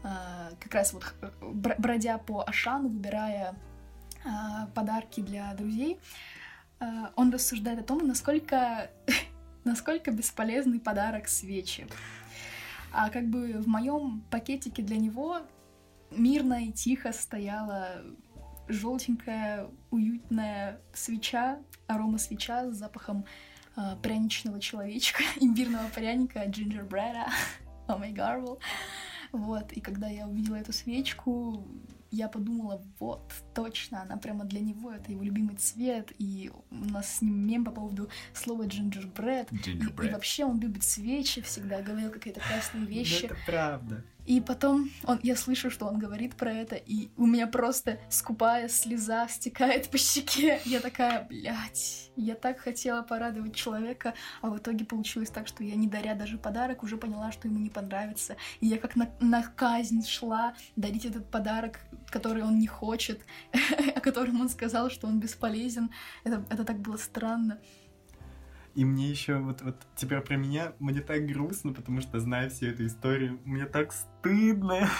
э, 0.03 0.51
как 0.59 0.73
раз 0.73 0.93
вот 0.93 1.13
бродя 1.41 2.17
по 2.17 2.43
Ашану, 2.47 2.89
выбирая 2.89 3.55
подарки 4.73 5.21
для 5.21 5.53
друзей, 5.53 5.99
он 7.15 7.31
рассуждает 7.31 7.81
о 7.81 7.83
том, 7.83 8.07
насколько, 8.07 8.89
насколько 9.65 10.11
бесполезный 10.11 10.79
подарок 10.79 11.27
свечи. 11.27 11.87
А 12.93 13.09
как 13.09 13.27
бы 13.27 13.59
в 13.59 13.67
моем 13.67 14.23
пакетике 14.31 14.81
для 14.81 14.97
него 14.97 15.41
мирно 16.11 16.65
и 16.65 16.71
тихо 16.71 17.11
стояла 17.11 18.01
желтенькая, 18.67 19.67
уютная 19.91 20.79
свеча, 20.93 21.59
арома 21.87 22.17
свеча 22.17 22.71
с 22.71 22.77
запахом 22.77 23.25
э, 23.75 23.95
пряничного 24.01 24.59
человечка, 24.61 25.23
имбирного 25.39 25.87
пряника, 25.89 26.45
джинджербреда, 26.45 27.27
о 27.87 27.97
май 27.97 28.11
гарбл. 28.11 28.59
Вот, 29.31 29.73
и 29.73 29.81
когда 29.81 30.07
я 30.07 30.27
увидела 30.27 30.55
эту 30.55 30.71
свечку, 30.71 31.67
я 32.15 32.29
подумала, 32.29 32.81
вот, 32.99 33.33
точно, 33.53 34.01
она 34.01 34.17
прямо 34.17 34.45
для 34.45 34.61
него, 34.61 34.91
это 34.91 35.11
его 35.11 35.23
любимый 35.23 35.55
цвет, 35.55 36.11
и 36.17 36.51
у 36.71 36.75
нас 36.75 37.17
с 37.17 37.21
ним 37.21 37.45
мем 37.47 37.65
по 37.65 37.71
поводу 37.71 38.09
слова 38.33 38.63
gingerbread. 38.63 39.47
И, 39.65 40.05
и 40.05 40.09
вообще 40.09 40.45
он 40.45 40.59
любит 40.59 40.83
свечи 40.83 41.41
всегда, 41.41 41.81
говорил 41.81 42.11
какие-то 42.11 42.39
классные 42.39 42.85
вещи. 42.85 43.25
это 43.25 43.37
правда. 43.45 44.03
И 44.25 44.41
потом 44.41 44.89
он, 45.03 45.19
я 45.21 45.35
слышу, 45.35 45.69
что 45.69 45.85
он 45.85 45.99
говорит 45.99 46.35
про 46.35 46.51
это, 46.51 46.75
и 46.75 47.09
у 47.15 47.27
меня 47.27 47.47
просто 47.47 47.99
скупая 48.09 48.67
слеза 48.69 49.27
стекает 49.27 49.89
по 49.89 49.97
щеке. 49.97 50.59
Я 50.65 50.79
такая, 50.79 51.27
блядь, 51.27 52.11
я 52.15 52.33
так 52.35 52.59
хотела 52.59 53.03
порадовать 53.03 53.55
человека, 53.55 54.15
а 54.41 54.49
в 54.49 54.57
итоге 54.57 54.83
получилось 54.83 55.29
так, 55.29 55.47
что 55.47 55.63
я, 55.63 55.75
не 55.75 55.87
даря 55.87 56.15
даже 56.15 56.37
подарок, 56.37 56.81
уже 56.83 56.97
поняла, 56.97 57.31
что 57.31 57.47
ему 57.47 57.59
не 57.59 57.69
понравится. 57.69 58.35
И 58.61 58.67
я 58.67 58.77
как 58.77 58.95
на, 58.95 59.09
на 59.19 59.43
казнь 59.43 60.05
шла 60.05 60.55
дарить 60.75 61.05
этот 61.05 61.29
подарок, 61.29 61.79
который 62.09 62.43
он 62.43 62.57
не 62.57 62.67
хочет, 62.67 63.21
о 63.95 63.99
котором 63.99 64.41
он 64.41 64.49
сказал, 64.49 64.89
что 64.89 65.07
он 65.07 65.19
бесполезен. 65.19 65.91
Это, 66.23 66.43
это 66.49 66.63
так 66.63 66.79
было 66.79 66.97
странно. 66.97 67.59
И 68.75 68.83
мне 68.83 69.09
еще 69.09 69.37
вот, 69.37 69.61
вот 69.61 69.77
теперь 69.95 70.19
про 70.19 70.35
меня, 70.35 70.73
мне 70.79 70.99
так 70.99 71.25
грустно, 71.25 71.73
потому 71.73 72.01
что, 72.01 72.19
зная 72.19 72.49
всю 72.49 72.67
эту 72.67 72.85
историю, 72.85 73.39
мне 73.45 73.65
так 73.65 73.91
стыдно. 73.93 74.89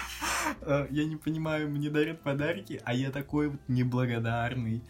Э, 0.62 0.86
я 0.92 1.06
не 1.06 1.16
понимаю, 1.16 1.68
мне 1.68 1.90
дарят 1.90 2.22
подарки, 2.22 2.80
а 2.86 2.94
я 2.94 3.10
такой 3.10 3.50
вот 3.50 3.60
неблагодарный. 3.68 4.84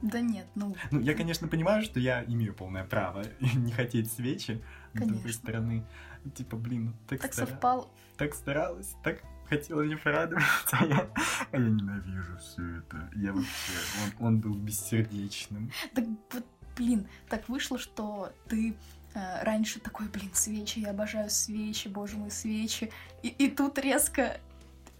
Да 0.00 0.22
нет, 0.22 0.46
ну... 0.54 0.74
Ну, 0.90 1.00
я, 1.00 1.14
конечно, 1.14 1.48
понимаю, 1.48 1.82
что 1.82 2.00
я 2.00 2.24
имею 2.24 2.54
полное 2.54 2.84
право 2.84 3.24
не 3.40 3.72
хотеть 3.72 4.10
свечи. 4.10 4.62
Конечно. 4.94 5.04
С 5.04 5.16
другой 5.16 5.32
стороны, 5.34 5.86
типа, 6.34 6.56
блин, 6.56 6.94
так, 7.06 7.20
так 7.20 7.34
стара... 7.34 7.46
совпало. 7.46 7.88
Так 8.16 8.34
старалась, 8.34 8.96
так 9.04 9.22
хотела 9.50 9.82
мне 9.82 9.98
порадовать, 9.98 10.44
а 10.72 10.86
я, 10.86 11.08
а 11.50 11.58
я 11.58 11.68
ненавижу 11.68 12.38
все 12.38 12.78
это. 12.78 13.10
Я 13.14 13.34
вообще, 13.34 13.72
он, 14.18 14.26
он 14.26 14.40
был 14.40 14.54
бессердечным. 14.54 15.70
Так 15.94 16.06
вот 16.32 16.46
блин, 16.76 17.08
так 17.28 17.48
вышло, 17.48 17.78
что 17.78 18.32
ты 18.48 18.74
э, 19.14 19.42
раньше 19.42 19.80
такой, 19.80 20.08
блин, 20.08 20.30
свечи, 20.34 20.80
я 20.80 20.90
обожаю 20.90 21.30
свечи, 21.30 21.88
боже 21.88 22.16
мой, 22.16 22.30
свечи. 22.30 22.92
И, 23.22 23.28
и 23.28 23.50
тут 23.50 23.78
резко 23.78 24.40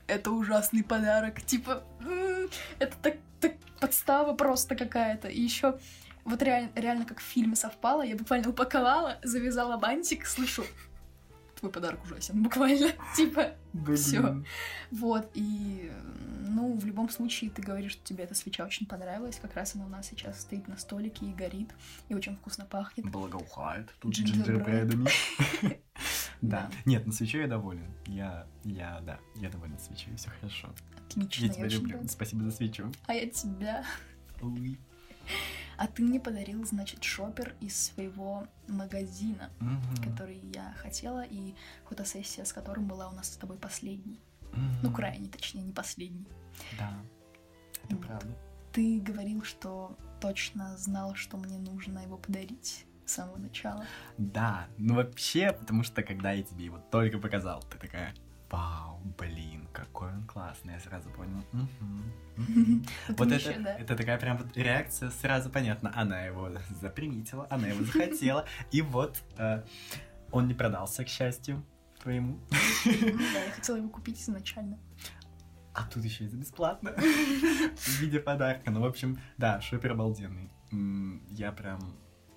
это 0.07 0.31
ужасный 0.31 0.85
подарок. 0.85 1.43
Типа, 1.43 1.83
м-м, 2.01 2.49
это 2.79 2.97
так, 3.03 3.17
так 3.41 3.53
подстава 3.81 4.35
просто 4.35 4.77
какая-то. 4.77 5.29
И 5.29 5.41
еще 5.41 5.79
вот 6.25 6.43
реально, 6.43 6.71
реально 6.75 7.05
как 7.05 7.21
в 7.21 7.25
фильме 7.25 7.57
совпало, 7.57 8.03
я 8.03 8.17
буквально 8.17 8.51
упаковала, 8.51 9.19
завязала 9.23 9.77
бантик, 9.77 10.27
слышу, 10.27 10.65
твой 11.63 11.71
подарок 11.71 12.05
ужасен, 12.05 12.43
буквально, 12.43 12.91
типа, 13.17 13.55
все. 13.95 14.43
Вот, 14.91 15.31
и, 15.35 15.93
ну, 16.49 16.77
в 16.77 16.85
любом 16.85 17.09
случае, 17.09 17.51
ты 17.51 17.63
говоришь, 17.63 17.93
что 17.93 18.05
тебе 18.05 18.25
эта 18.25 18.35
свеча 18.35 18.65
очень 18.67 18.87
понравилась, 18.87 19.39
как 19.41 19.55
раз 19.55 19.77
она 19.77 19.87
у 19.87 19.89
нас 19.89 20.09
сейчас 20.09 20.41
стоит 20.41 20.67
на 20.67 20.77
столике 20.77 21.27
и 21.27 21.33
горит, 21.33 21.71
и 22.09 22.15
очень 22.15 22.37
вкусно 22.37 22.67
пахнет. 22.67 23.07
Благоухает 23.11 23.95
тут 24.01 24.13
джинджербредами. 24.13 25.09
Да. 26.41 26.69
Нет, 26.87 27.07
на 27.07 27.13
свечой 27.13 27.43
я 27.43 27.47
доволен. 27.47 27.87
Я, 28.05 28.49
я, 28.65 29.01
да, 29.03 29.21
я 29.37 29.49
доволен 29.49 29.79
свечой, 29.79 30.17
все 30.17 30.29
хорошо. 30.29 30.75
Отлично. 31.09 31.45
Я 31.45 31.53
тебя 31.53 31.69
люблю. 31.69 32.09
Спасибо 32.09 32.43
за 32.43 32.51
свечу. 32.51 32.91
А 33.07 33.15
я 33.15 33.31
тебя. 33.31 33.85
А 35.83 35.89
ты 35.89 36.05
мне 36.05 36.21
подарил, 36.21 36.65
значит, 36.65 37.03
шопер 37.03 37.57
из 37.61 37.77
своего 37.77 38.47
магазина, 38.69 39.51
mm 39.59 40.05
который 40.05 40.39
я 40.55 40.73
хотела, 40.77 41.25
и 41.25 41.57
фотосессия 41.89 42.45
с 42.45 42.53
которым 42.53 42.87
была 42.87 43.09
у 43.09 43.13
нас 43.13 43.33
с 43.33 43.37
тобой 43.37 43.57
последней. 43.57 44.21
mm 44.53 44.75
Ну, 44.85 44.93
крайне, 44.93 45.29
точнее, 45.29 45.63
не 45.63 45.73
последней. 45.73 46.29
Да, 46.79 46.93
это 47.83 47.97
Вот. 47.97 48.07
правда. 48.07 48.37
Ты 48.71 49.01
говорил, 49.01 49.43
что 49.43 49.97
точно 50.21 50.77
знал, 50.77 51.17
что 51.17 51.37
мне 51.37 51.59
нужно 51.59 51.99
его 51.99 52.17
подарить 52.17 52.87
с 53.05 53.15
самого 53.15 53.39
начала. 53.39 53.85
Да, 54.19 54.69
ну 54.79 54.95
вообще, 54.95 55.51
потому 55.51 55.83
что 55.83 56.05
когда 56.05 56.31
я 56.31 56.45
тебе 56.45 56.67
его 56.67 56.79
только 56.93 57.19
показал, 57.19 57.61
ты 57.73 57.77
такая, 57.79 58.15
вау, 58.53 59.01
блин, 59.19 59.67
какой 59.73 60.13
он 60.13 60.25
классный, 60.27 60.75
я 60.75 60.81
сразу 60.81 61.09
понял. 61.11 61.43
мгм, 61.53 62.03
мгм». 62.37 62.85
Вот 63.17 63.33
это, 63.33 63.51
это 63.51 63.97
такая 63.97 64.19
прям 64.19 64.37
вот 64.37 64.57
реакция 64.57 65.11
сразу 65.11 65.51
понятна. 65.51 65.91
Она 65.97 66.23
его 66.25 66.51
заприметила, 66.81 67.47
она 67.51 67.69
его 67.69 67.85
захотела, 67.85 68.47
и 68.71 68.83
вот 68.83 69.23
э, 69.39 69.65
он 70.31 70.47
не 70.47 70.55
продался, 70.55 71.05
к 71.05 71.09
счастью, 71.09 71.65
твоему. 72.03 72.39
Ну 72.85 73.19
да, 73.35 73.45
я 73.45 73.51
хотела 73.57 73.77
его 73.77 73.89
купить 73.89 74.21
изначально. 74.21 74.79
А 75.75 75.85
тут 75.87 76.05
еще 76.05 76.25
и 76.25 76.29
за 76.29 76.37
бесплатно. 76.37 76.91
В 77.77 78.01
виде 78.01 78.21
подарка. 78.21 78.71
Ну, 78.71 78.83
в 78.83 78.85
общем, 78.85 79.19
да, 79.39 79.61
шопер 79.63 79.93
обалденный. 79.93 80.51
Я 81.31 81.53
прям... 81.53 81.81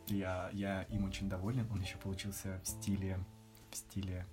Я, 0.08 0.50
я 0.54 0.84
им 0.84 1.04
очень 1.04 1.28
доволен. 1.28 1.68
Он 1.72 1.82
еще 1.82 1.98
получился 1.98 2.62
в 2.64 2.68
стиле... 2.68 3.20
В 3.72 3.76
стиле... 3.76 4.26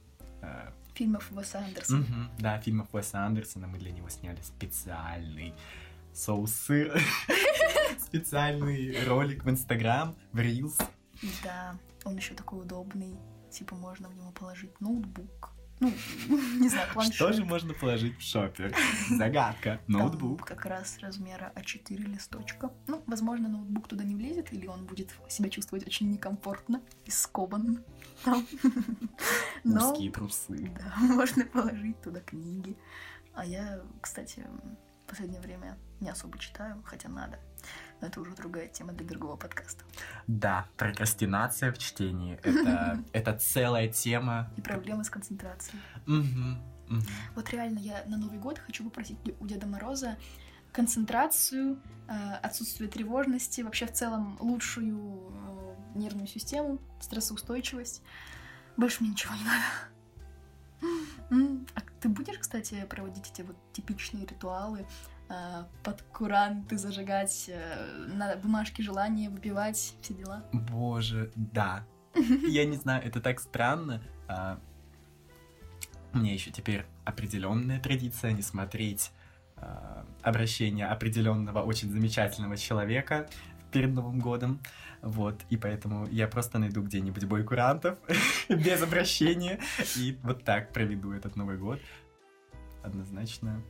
э, 0.42 0.70
Фильмов 0.94 1.30
Уэса 1.32 1.58
Андерсона. 1.58 1.98
мгм, 2.00 2.30
да, 2.38 2.60
фильмов 2.60 2.88
Уэса 2.92 3.24
Андерсона. 3.24 3.66
Мы 3.66 3.78
для 3.78 3.92
него 3.92 4.08
сняли 4.08 4.40
специальный 4.42 5.54
соус-сыр. 6.12 7.00
Специальный 7.98 9.04
ролик 9.06 9.44
в 9.44 9.50
Инстаграм, 9.50 10.14
в 10.32 10.38
Reels. 10.38 10.82
Да, 11.42 11.76
он 12.04 12.16
еще 12.16 12.34
такой 12.34 12.60
удобный. 12.60 13.16
Типа 13.50 13.74
можно 13.74 14.08
в 14.08 14.16
него 14.16 14.30
положить 14.32 14.78
ноутбук. 14.80 15.52
Ну, 15.82 15.92
не 16.60 16.68
знаю, 16.68 16.88
планшет. 16.92 17.14
Что 17.14 17.32
же 17.32 17.44
можно 17.44 17.74
положить 17.74 18.16
в 18.16 18.22
шопер? 18.22 18.72
Загадка. 19.10 19.80
Там 19.88 19.96
Ноутбук. 19.98 20.46
как 20.46 20.64
раз 20.64 20.98
размера 21.00 21.52
А4 21.56 21.96
листочка. 21.96 22.70
Ну, 22.86 23.02
возможно, 23.08 23.48
ноутбук 23.48 23.88
туда 23.88 24.04
не 24.04 24.14
влезет, 24.14 24.52
или 24.52 24.68
он 24.68 24.86
будет 24.86 25.10
себя 25.28 25.50
чувствовать 25.50 25.84
очень 25.84 26.08
некомфортно 26.08 26.82
и 27.04 27.10
скованным. 27.10 27.84
Там. 28.24 28.46
Но, 29.64 29.92
трусы. 30.12 30.70
да, 30.78 30.94
можно 31.00 31.44
положить 31.46 32.00
туда 32.00 32.20
книги. 32.20 32.76
А 33.34 33.44
я, 33.44 33.80
кстати, 34.00 34.46
в 35.04 35.08
последнее 35.10 35.40
время 35.40 35.76
не 36.02 36.10
особо 36.10 36.38
читаю, 36.38 36.82
хотя 36.84 37.08
надо. 37.08 37.38
Но 38.00 38.08
это 38.08 38.20
уже 38.20 38.34
другая 38.34 38.68
тема 38.68 38.92
для 38.92 39.06
другого 39.06 39.36
подкаста. 39.36 39.84
Да, 40.26 40.66
прокрастинация 40.76 41.72
в 41.72 41.78
чтении. 41.78 42.38
Это, 42.42 43.02
это 43.12 43.38
целая 43.38 43.88
тема. 43.88 44.50
И 44.56 44.60
проблемы 44.60 45.04
с 45.04 45.10
концентрацией. 45.10 45.80
Вот 47.34 47.48
реально 47.50 47.78
я 47.78 48.02
на 48.06 48.18
Новый 48.18 48.38
год 48.38 48.58
хочу 48.58 48.84
попросить 48.84 49.16
у 49.40 49.46
Деда 49.46 49.66
Мороза 49.66 50.18
концентрацию, 50.72 51.78
э, 52.08 52.34
отсутствие 52.42 52.88
тревожности, 52.90 53.60
вообще 53.60 53.86
в 53.86 53.92
целом 53.92 54.36
лучшую 54.40 54.96
э, 54.96 55.98
нервную 55.98 56.26
систему, 56.26 56.78
стрессоустойчивость. 57.00 58.02
Больше 58.76 59.02
мне 59.02 59.10
ничего 59.10 59.34
не 59.34 59.44
надо. 59.44 59.64
А 61.74 61.80
ты 62.00 62.08
будешь, 62.08 62.38
кстати, 62.38 62.84
проводить 62.90 63.30
эти 63.30 63.42
вот 63.42 63.56
типичные 63.72 64.26
ритуалы, 64.26 64.86
под 65.82 66.02
куранты 66.12 66.78
зажигать, 66.78 67.46
э, 67.48 68.06
на 68.08 68.36
бумажке 68.36 68.82
желания 68.82 69.28
выпивать, 69.28 69.94
все 70.00 70.14
дела? 70.14 70.44
Боже, 70.52 71.30
да. 71.34 71.84
Я 72.14 72.64
не 72.66 72.76
знаю, 72.76 73.02
это 73.04 73.20
так 73.20 73.40
странно. 73.40 74.02
А, 74.28 74.58
меня 76.12 76.32
еще 76.32 76.50
теперь 76.50 76.84
определенная 77.04 77.80
традиция 77.80 78.32
не 78.32 78.42
смотреть 78.42 79.10
а, 79.56 80.04
обращение 80.22 80.86
определенного 80.86 81.62
очень 81.62 81.90
замечательного 81.90 82.56
человека 82.56 83.28
перед 83.70 83.94
Новым 83.94 84.20
годом. 84.20 84.60
Вот, 85.00 85.40
и 85.50 85.56
поэтому 85.56 86.06
я 86.08 86.28
просто 86.28 86.58
найду 86.58 86.82
где-нибудь 86.82 87.24
бой 87.24 87.42
курантов 87.42 87.98
без 88.48 88.82
обращения 88.82 89.58
и 89.96 90.16
вот 90.22 90.44
так 90.44 90.72
проведу 90.72 91.12
этот 91.12 91.34
Новый 91.36 91.56
год. 91.56 91.80
Однозначно 92.82 93.62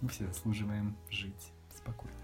мы 0.00 0.08
все 0.08 0.26
заслуживаем 0.26 0.96
жить 1.10 1.52
спокойно. 1.74 2.16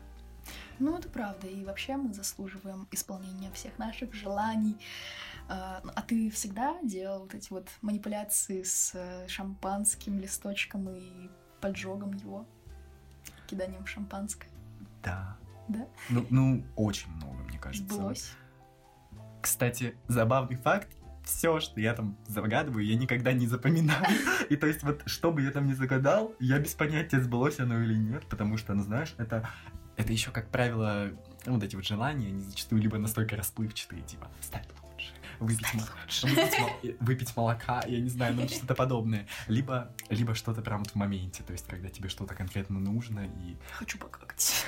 Ну, 0.79 0.99
это 0.99 1.09
правда. 1.09 1.47
И 1.47 1.65
вообще 1.65 1.97
мы 1.97 2.13
заслуживаем 2.13 2.89
исполнения 2.91 3.51
всех 3.53 3.79
наших 3.79 4.15
желаний. 4.15 4.77
А, 5.49 5.83
а 5.95 6.03
ты 6.03 6.31
всегда 6.31 6.79
делал 6.83 7.21
вот 7.21 7.35
эти 7.35 7.51
вот 7.51 7.69
манипуляции 7.83 8.63
с 8.63 8.93
э, 8.95 9.29
шампанским 9.29 10.19
листочком 10.19 10.89
и 10.89 11.31
поджогом 11.61 12.13
его? 12.15 12.47
Киданием 13.47 13.87
шампанское? 13.87 14.51
Да. 15.03 15.37
Да? 15.69 15.87
Ну, 16.11 16.27
ну 16.31 16.65
очень 16.77 17.11
много, 17.13 17.43
мне 17.45 17.59
кажется. 17.59 17.95
Сбылось? 17.95 18.33
Кстати, 19.41 19.97
забавный 20.09 20.57
факт, 20.57 20.89
все, 21.25 21.61
что 21.61 21.81
я 21.81 21.95
там 21.95 22.17
загадываю, 22.27 22.85
я 22.85 22.97
никогда 22.97 23.33
не 23.33 23.47
запоминаю. 23.47 24.05
И 24.49 24.57
то 24.57 24.67
есть 24.67 24.83
вот, 24.83 25.03
что 25.07 25.33
бы 25.33 25.43
я 25.43 25.51
там 25.51 25.67
ни 25.67 25.73
загадал, 25.73 26.35
я 26.41 26.59
без 26.59 26.75
понятия, 26.75 27.21
сбылось 27.21 27.61
оно 27.61 27.83
или 27.83 27.95
нет, 27.95 28.25
потому 28.29 28.57
что, 28.57 28.75
ну 28.75 28.83
знаешь, 28.83 29.15
это, 29.19 29.49
это 29.97 30.13
еще, 30.13 30.31
как 30.31 30.49
правило, 30.49 31.11
вот 31.47 31.63
эти 31.63 31.77
вот 31.77 31.85
желания, 31.85 32.29
они 32.29 32.41
зачастую 32.41 32.83
либо 32.83 32.99
настолько 32.99 33.37
расплывчатые, 33.37 34.03
типа, 34.03 34.29
лучше, 34.41 34.82
выпить, 35.41 35.75
выпить, 36.23 36.97
выпить 37.01 37.37
молока, 37.37 37.83
я 37.87 38.01
не 38.01 38.09
знаю, 38.09 38.35
ну 38.35 38.49
что-то 38.49 38.75
подобное. 38.75 39.27
Либо, 39.49 39.95
либо 40.09 40.35
что-то 40.35 40.63
прям 40.63 40.81
вот 40.81 40.91
в 40.91 40.95
моменте, 40.95 41.43
то 41.43 41.53
есть 41.53 41.67
когда 41.67 41.89
тебе 41.89 42.09
что-то 42.09 42.35
конкретно 42.35 42.81
нужно 42.81 43.27
и... 43.27 43.57
Хочу 43.73 43.99
покакать. 43.99 44.67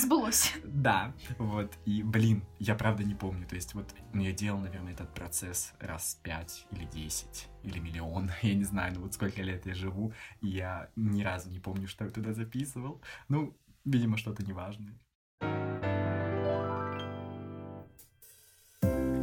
Сбылось. 0.00 0.52
Да, 0.64 1.12
вот. 1.38 1.72
И, 1.84 2.02
блин, 2.02 2.44
я 2.58 2.74
правда 2.74 3.04
не 3.04 3.14
помню. 3.14 3.46
То 3.46 3.54
есть 3.54 3.74
вот 3.74 3.94
ну, 4.12 4.22
я 4.22 4.32
делал, 4.32 4.58
наверное, 4.58 4.92
этот 4.92 5.12
процесс 5.14 5.72
раз 5.80 6.18
пять 6.22 6.66
или 6.70 6.84
десять 6.84 7.48
или 7.62 7.78
миллион, 7.78 8.30
я 8.42 8.54
не 8.54 8.64
знаю, 8.64 8.94
ну 8.94 9.02
вот 9.02 9.14
сколько 9.14 9.42
лет 9.42 9.66
я 9.66 9.74
живу, 9.74 10.12
и 10.40 10.48
я 10.48 10.90
ни 10.96 11.22
разу 11.22 11.50
не 11.50 11.60
помню, 11.60 11.88
что 11.88 12.04
я 12.04 12.10
туда 12.10 12.32
записывал. 12.32 13.00
Ну, 13.28 13.56
видимо, 13.84 14.16
что-то 14.16 14.44
неважное. 14.44 14.98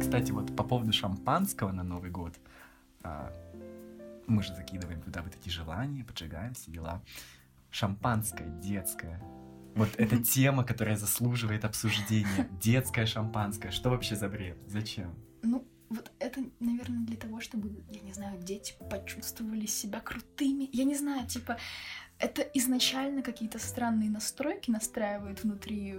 Кстати, 0.08 0.32
вот 0.32 0.56
по 0.56 0.64
поводу 0.64 0.90
шампанского 0.90 1.70
на 1.70 1.82
Новый 1.82 2.10
год, 2.10 2.32
а, 3.02 3.30
мы 4.26 4.42
же 4.42 4.54
закидываем 4.54 5.02
туда 5.02 5.20
вот 5.20 5.34
эти 5.36 5.50
желания, 5.50 6.02
поджигаем 6.02 6.54
все 6.54 6.70
дела. 6.70 7.02
Шампанское 7.70 8.48
детское. 8.62 9.20
Вот 9.74 9.90
эта 9.98 10.16
тема, 10.16 10.64
которая 10.64 10.96
заслуживает 10.96 11.66
обсуждения. 11.66 12.48
Детское 12.62 13.04
шампанское. 13.04 13.70
Что 13.70 13.90
вообще 13.90 14.16
за 14.16 14.30
бред? 14.30 14.56
Зачем? 14.66 15.14
Ну, 15.42 15.68
вот 15.90 16.10
это, 16.20 16.40
наверное, 16.58 17.04
для 17.04 17.18
того, 17.18 17.42
чтобы, 17.42 17.70
я 17.90 18.00
не 18.00 18.14
знаю, 18.14 18.40
дети 18.40 18.76
почувствовали 18.88 19.66
себя 19.66 20.00
крутыми. 20.00 20.70
Я 20.72 20.84
не 20.84 20.96
знаю, 20.96 21.26
типа, 21.26 21.58
это 22.18 22.40
изначально 22.54 23.20
какие-то 23.20 23.58
странные 23.58 24.08
настройки 24.08 24.70
настраивают 24.70 25.42
внутри 25.44 25.98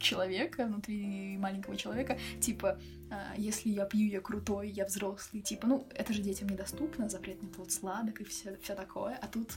человека, 0.00 0.66
внутри 0.66 1.36
маленького 1.38 1.76
человека, 1.76 2.18
типа, 2.40 2.78
а, 3.10 3.34
если 3.36 3.70
я 3.70 3.84
пью, 3.84 4.08
я 4.08 4.20
крутой, 4.20 4.70
я 4.70 4.86
взрослый, 4.86 5.42
типа, 5.42 5.66
ну, 5.66 5.86
это 5.94 6.12
же 6.12 6.22
детям 6.22 6.48
недоступно, 6.48 7.08
запретный 7.08 7.48
плод 7.48 7.72
сладок 7.72 8.20
и 8.20 8.24
все, 8.24 8.56
все 8.62 8.74
такое, 8.74 9.18
а 9.20 9.26
тут 9.26 9.54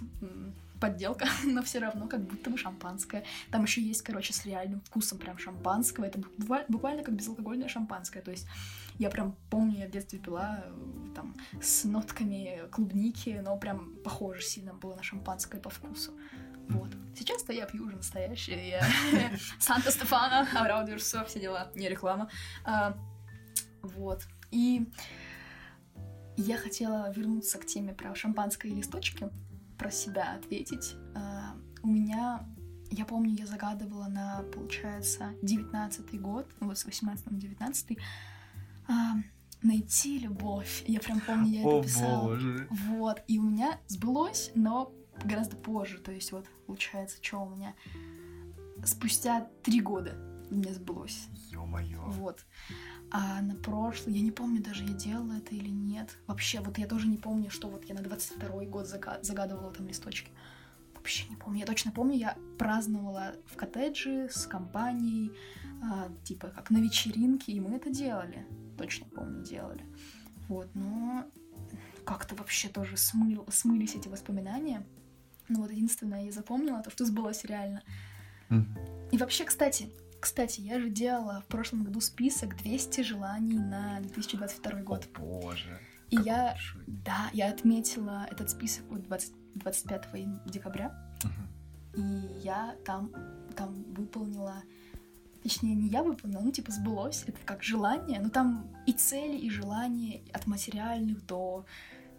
подделка, 0.80 1.26
но 1.46 1.62
все 1.64 1.80
равно 1.80 2.08
как 2.08 2.22
будто 2.22 2.50
бы 2.50 2.58
шампанское. 2.58 3.24
Там 3.52 3.64
еще 3.64 3.82
есть, 3.82 4.02
короче, 4.02 4.34
с 4.34 4.46
реальным 4.46 4.82
вкусом 4.82 5.18
прям 5.18 5.38
шампанского, 5.38 6.06
это 6.06 6.20
буквально, 6.20 6.66
буквально 6.68 7.04
как 7.04 7.16
безалкогольное 7.16 7.70
шампанское, 7.70 8.22
то 8.22 8.32
есть 8.32 8.48
я 9.00 9.10
прям 9.10 9.36
помню, 9.50 9.80
я 9.80 9.88
в 9.88 9.92
детстве 9.92 10.20
пила 10.20 10.64
э, 10.66 11.16
там 11.16 11.36
с 11.62 11.84
нотками 11.84 12.62
клубники, 12.72 13.42
но 13.44 13.58
прям 13.58 13.96
похоже 14.04 14.42
сильно 14.42 14.74
было 14.74 14.96
на 14.96 15.04
шампанское 15.04 15.60
по 15.60 15.70
вкусу. 15.70 16.12
Вот. 16.70 16.92
Сейчас-то 17.16 17.54
я 17.54 17.66
пью 17.66 17.86
уже 17.86 17.96
настоящее. 17.96 18.70
Я 18.70 18.84
Санта 19.60 19.92
Стефана, 19.92 20.48
Араудерсо, 20.56 21.24
все 21.26 21.40
дела. 21.40 21.72
Не 21.76 21.90
реклама. 21.90 22.30
А, 22.66 22.98
вот. 23.82 24.24
И 24.52 24.90
я 26.38 26.58
хотела 26.58 27.12
вернуться 27.12 27.58
к 27.60 27.66
теме 27.66 27.94
про 27.94 28.16
шампанское 28.16 28.70
и 28.70 28.76
листочки, 28.76 29.30
про 29.78 29.92
себя 29.92 30.36
ответить. 30.36 30.96
А, 31.16 31.56
у 31.84 31.88
меня, 31.88 32.48
я 32.90 33.06
помню, 33.06 33.36
я 33.38 33.46
загадывала 33.46 34.08
на, 34.08 34.44
получается, 34.54 35.34
девятнадцатый 35.42 36.20
год, 36.20 36.48
ну 36.60 36.68
вот 36.68 36.78
с 36.78 36.86
18 36.86 37.32
на 37.32 37.38
19 37.38 37.98
а, 38.88 39.16
найти 39.62 40.20
любовь. 40.20 40.84
Я 40.88 41.00
прям 41.00 41.20
помню, 41.22 41.50
я 41.50 41.62
это 41.62 41.84
писала. 41.84 42.30
Боже. 42.30 42.68
Вот. 42.70 43.22
И 43.28 43.40
у 43.40 43.44
меня 43.44 43.80
сбылось, 43.88 44.52
но 44.56 44.92
гораздо 45.24 45.56
позже. 45.56 46.00
То 46.00 46.12
есть 46.12 46.32
вот, 46.32 46.46
получается, 46.66 47.18
что 47.22 47.44
у 47.44 47.50
меня 47.50 47.74
спустя 48.86 49.50
три 49.64 49.82
года 49.82 50.16
у 50.52 50.56
меня 50.56 50.74
сбылось. 50.74 51.28
Ё-моё. 51.52 52.02
Вот. 52.08 52.46
А 53.12 53.42
на 53.42 53.56
прошлый, 53.56 54.16
я 54.16 54.22
не 54.22 54.32
помню 54.32 54.62
даже, 54.62 54.84
я 54.84 54.94
делала 54.94 55.34
это 55.34 55.56
или 55.56 55.70
нет. 55.70 56.18
Вообще, 56.28 56.60
вот 56.62 56.78
я 56.78 56.88
тоже 56.88 57.08
не 57.08 57.18
помню, 57.18 57.50
что 57.50 57.70
вот 57.70 57.86
я 57.86 57.96
на 57.96 58.02
22 58.02 58.66
год 58.66 58.88
загадывала 58.88 59.72
там 59.72 59.88
листочки. 59.88 60.32
Вообще 60.96 61.28
не 61.30 61.36
помню. 61.36 61.60
Я 61.60 61.66
точно 61.66 61.92
помню, 61.92 62.18
я 62.18 62.38
праздновала 62.58 63.36
в 63.46 63.56
коттедже 63.56 64.30
с 64.30 64.48
компанией, 64.48 65.32
а, 65.84 66.10
типа 66.24 66.48
как 66.50 66.70
на 66.70 66.78
вечеринке, 66.78 67.52
и 67.52 67.60
мы 67.60 67.76
это 67.76 67.90
делали. 67.90 68.48
Точно 68.78 69.06
помню, 69.08 69.44
делали. 69.44 69.86
Вот, 70.48 70.70
но 70.74 71.26
как-то 72.06 72.36
вообще 72.36 72.68
тоже 72.70 72.98
смыл, 72.98 73.46
смылись 73.52 73.96
эти 73.96 74.08
воспоминания. 74.08 74.86
Ну 75.50 75.62
вот 75.62 75.72
единственное, 75.72 76.26
я 76.26 76.32
запомнила 76.32 76.82
то, 76.82 76.90
что 76.90 77.06
сбылось 77.06 77.44
реально. 77.46 77.84
Mm-hmm. 78.50 79.10
И 79.12 79.18
вообще, 79.18 79.46
кстати, 79.46 79.90
кстати, 80.24 80.62
я 80.62 80.80
же 80.80 80.90
делала 80.90 81.42
в 81.42 81.48
прошлом 81.48 81.84
году 81.84 82.00
список 82.00 82.56
200 82.56 83.02
желаний 83.02 83.60
на 83.60 84.00
2022 84.00 84.80
год. 84.82 85.10
О, 85.18 85.20
боже. 85.20 85.80
И 86.12 86.16
я, 86.16 86.52
большой. 86.52 86.84
да, 86.88 87.30
я 87.34 87.50
отметила 87.50 88.26
этот 88.32 88.50
список 88.50 88.86
вот 88.90 89.04
20, 89.04 89.34
25 89.56 90.46
декабря. 90.46 90.96
Угу. 91.24 92.02
И 92.02 92.42
я 92.42 92.76
там, 92.86 93.12
там 93.56 93.84
выполнила, 93.94 94.64
точнее, 95.42 95.76
не 95.76 95.90
я 95.90 96.04
выполнила, 96.04 96.40
ну, 96.40 96.52
типа, 96.52 96.72
сбылось, 96.72 97.26
это 97.28 97.40
как 97.44 97.62
желание, 97.62 98.22
но 98.22 98.30
там 98.30 98.68
и 98.88 98.94
цели, 98.94 99.38
и 99.38 99.50
желания 99.50 100.22
от 100.32 100.48
материальных 100.48 101.26
до 101.26 101.66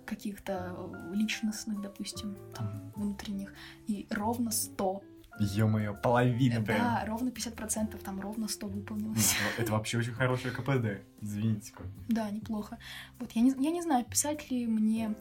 каких-то 0.05 0.77
личностных, 1.13 1.81
допустим, 1.81 2.37
там, 2.55 2.93
внутренних, 2.95 3.55
и 3.87 4.07
ровно 4.11 4.51
100 4.51 5.03
Ё-моё, 5.39 5.95
половина 5.95 6.63
прям. 6.63 6.79
Да, 6.79 7.05
ровно 7.07 7.31
50%, 7.31 7.99
там 7.99 8.21
ровно 8.21 8.47
100 8.47 8.69
выполнилось. 8.69 9.35
Это, 9.55 9.63
это 9.63 9.73
вообще 9.73 9.99
очень 9.99 10.13
хорошее 10.13 10.55
КПД, 10.55 11.03
извините. 11.21 11.73
Да, 12.09 12.31
неплохо. 12.31 12.79
Вот, 13.19 13.33
я 13.33 13.43
не, 13.43 13.51
я 13.59 13.71
не 13.73 13.83
знаю, 13.83 14.05
писать 14.05 14.51
ли 14.51 14.67
мне 14.67 15.17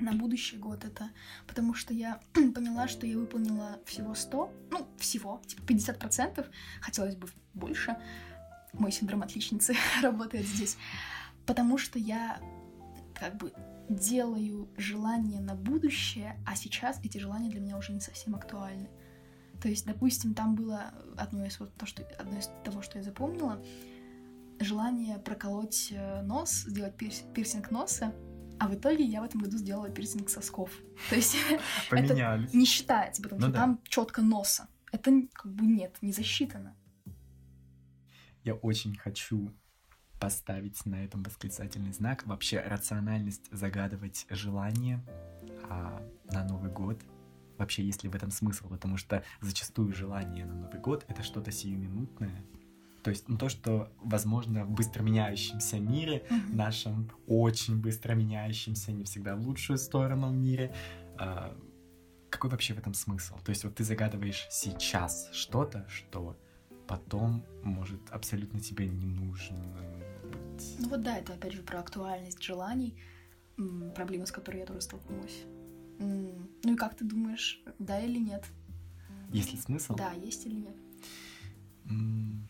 на 0.00 0.12
будущий 0.12 0.56
год 0.56 0.84
это, 0.84 1.10
потому 1.46 1.74
что 1.74 1.94
я 1.94 2.20
поняла, 2.54 2.88
что 2.88 3.06
я 3.06 3.16
выполнила 3.16 3.78
всего 3.84 4.14
100, 4.14 4.52
ну, 4.70 4.88
всего, 4.98 5.40
типа 5.46 5.62
50%, 5.62 6.46
хотелось 6.80 7.14
бы 7.14 7.28
больше. 7.54 7.96
Мой 8.72 8.90
синдром 8.90 9.22
отличницы 9.22 9.76
работает 10.02 10.46
здесь. 10.46 10.76
Потому 11.46 11.78
что 11.78 11.98
я 11.98 12.40
как 13.14 13.36
бы 13.36 13.52
делаю 13.88 14.68
желания 14.76 15.40
на 15.40 15.54
будущее, 15.54 16.40
а 16.46 16.56
сейчас 16.56 17.00
эти 17.04 17.18
желания 17.18 17.50
для 17.50 17.60
меня 17.60 17.76
уже 17.76 17.92
не 17.92 18.00
совсем 18.00 18.34
актуальны. 18.34 18.88
То 19.60 19.68
есть, 19.68 19.86
допустим, 19.86 20.34
там 20.34 20.54
было 20.54 20.92
одно 21.16 21.44
из, 21.44 21.58
вот, 21.60 21.74
то, 21.76 21.86
что, 21.86 22.02
одно 22.18 22.38
из 22.38 22.50
того, 22.64 22.82
что 22.82 22.98
я 22.98 23.04
запомнила, 23.04 23.62
желание 24.60 25.18
проколоть 25.18 25.90
э, 25.92 26.22
нос, 26.22 26.64
сделать 26.66 26.96
пирс, 26.96 27.22
пирсинг 27.34 27.70
носа, 27.70 28.14
а 28.58 28.68
в 28.68 28.74
итоге 28.74 29.04
я 29.04 29.20
в 29.20 29.24
этом 29.24 29.40
году 29.40 29.56
сделала 29.56 29.88
пирсинг 29.88 30.28
сосков. 30.28 30.70
То 31.10 31.16
есть 31.16 31.36
это 31.90 32.46
не 32.52 32.64
считается, 32.64 33.22
потому 33.22 33.40
ну, 33.40 33.46
что 33.46 33.54
да. 33.54 33.60
там 33.60 33.80
четко 33.84 34.22
носа. 34.22 34.68
Это 34.92 35.12
как 35.32 35.52
бы 35.52 35.66
нет, 35.66 35.96
не 36.02 36.12
засчитано. 36.12 36.76
Я 38.44 38.54
очень 38.54 38.96
хочу 38.96 39.52
поставить 40.24 40.86
на 40.86 41.04
этом 41.04 41.22
восклицательный 41.22 41.92
знак. 41.92 42.26
Вообще 42.26 42.58
рациональность 42.58 43.46
загадывать 43.50 44.24
желание 44.30 45.04
а, 45.68 46.02
на 46.32 46.44
Новый 46.44 46.70
год 46.70 46.98
вообще 47.58 47.84
есть 47.84 48.04
ли 48.04 48.08
в 48.08 48.14
этом 48.14 48.30
смысл, 48.30 48.68
потому 48.70 48.96
что 48.96 49.22
зачастую 49.42 49.92
желание 49.92 50.46
на 50.46 50.54
Новый 50.54 50.80
год 50.80 51.04
это 51.08 51.22
что-то 51.22 51.52
сиюминутное. 51.52 52.42
То 53.02 53.10
есть 53.10 53.28
ну, 53.28 53.36
то, 53.36 53.50
что, 53.50 53.92
возможно, 53.98 54.64
в 54.64 54.70
быстро 54.70 55.02
меняющемся 55.02 55.78
мире, 55.78 56.24
mm-hmm. 56.30 56.54
нашем 56.54 57.10
очень 57.26 57.78
быстро 57.78 58.14
меняющемся, 58.14 58.92
не 58.92 59.04
всегда 59.04 59.36
в 59.36 59.40
лучшую 59.42 59.76
сторону 59.76 60.30
в 60.30 60.34
мире, 60.34 60.74
э, 61.20 61.54
какой 62.30 62.48
вообще 62.48 62.72
в 62.72 62.78
этом 62.78 62.94
смысл? 62.94 63.36
То 63.44 63.50
есть 63.50 63.62
вот 63.62 63.74
ты 63.74 63.84
загадываешь 63.84 64.46
сейчас 64.50 65.28
что-то, 65.34 65.86
что 65.90 66.34
потом 66.88 67.44
может 67.62 68.00
абсолютно 68.10 68.60
тебе 68.60 68.88
не 68.88 69.04
быть. 69.04 70.03
Ну 70.78 70.88
вот 70.88 71.02
да, 71.02 71.18
это 71.18 71.34
опять 71.34 71.52
же 71.52 71.62
про 71.62 71.80
актуальность 71.80 72.42
желаний, 72.42 72.96
проблемы, 73.94 74.26
с 74.26 74.32
которой 74.32 74.60
я 74.60 74.66
тоже 74.66 74.80
столкнулась. 74.80 75.42
Ну 75.98 76.72
и 76.72 76.76
как 76.76 76.96
ты 76.96 77.04
думаешь, 77.04 77.62
да 77.78 78.00
или 78.00 78.18
нет? 78.18 78.44
Есть 79.30 79.52
ли 79.52 79.58
смысл? 79.58 79.94
Да, 79.96 80.12
есть 80.12 80.46
или 80.46 80.54
нет? 80.54 80.76
Хм. 81.86 82.48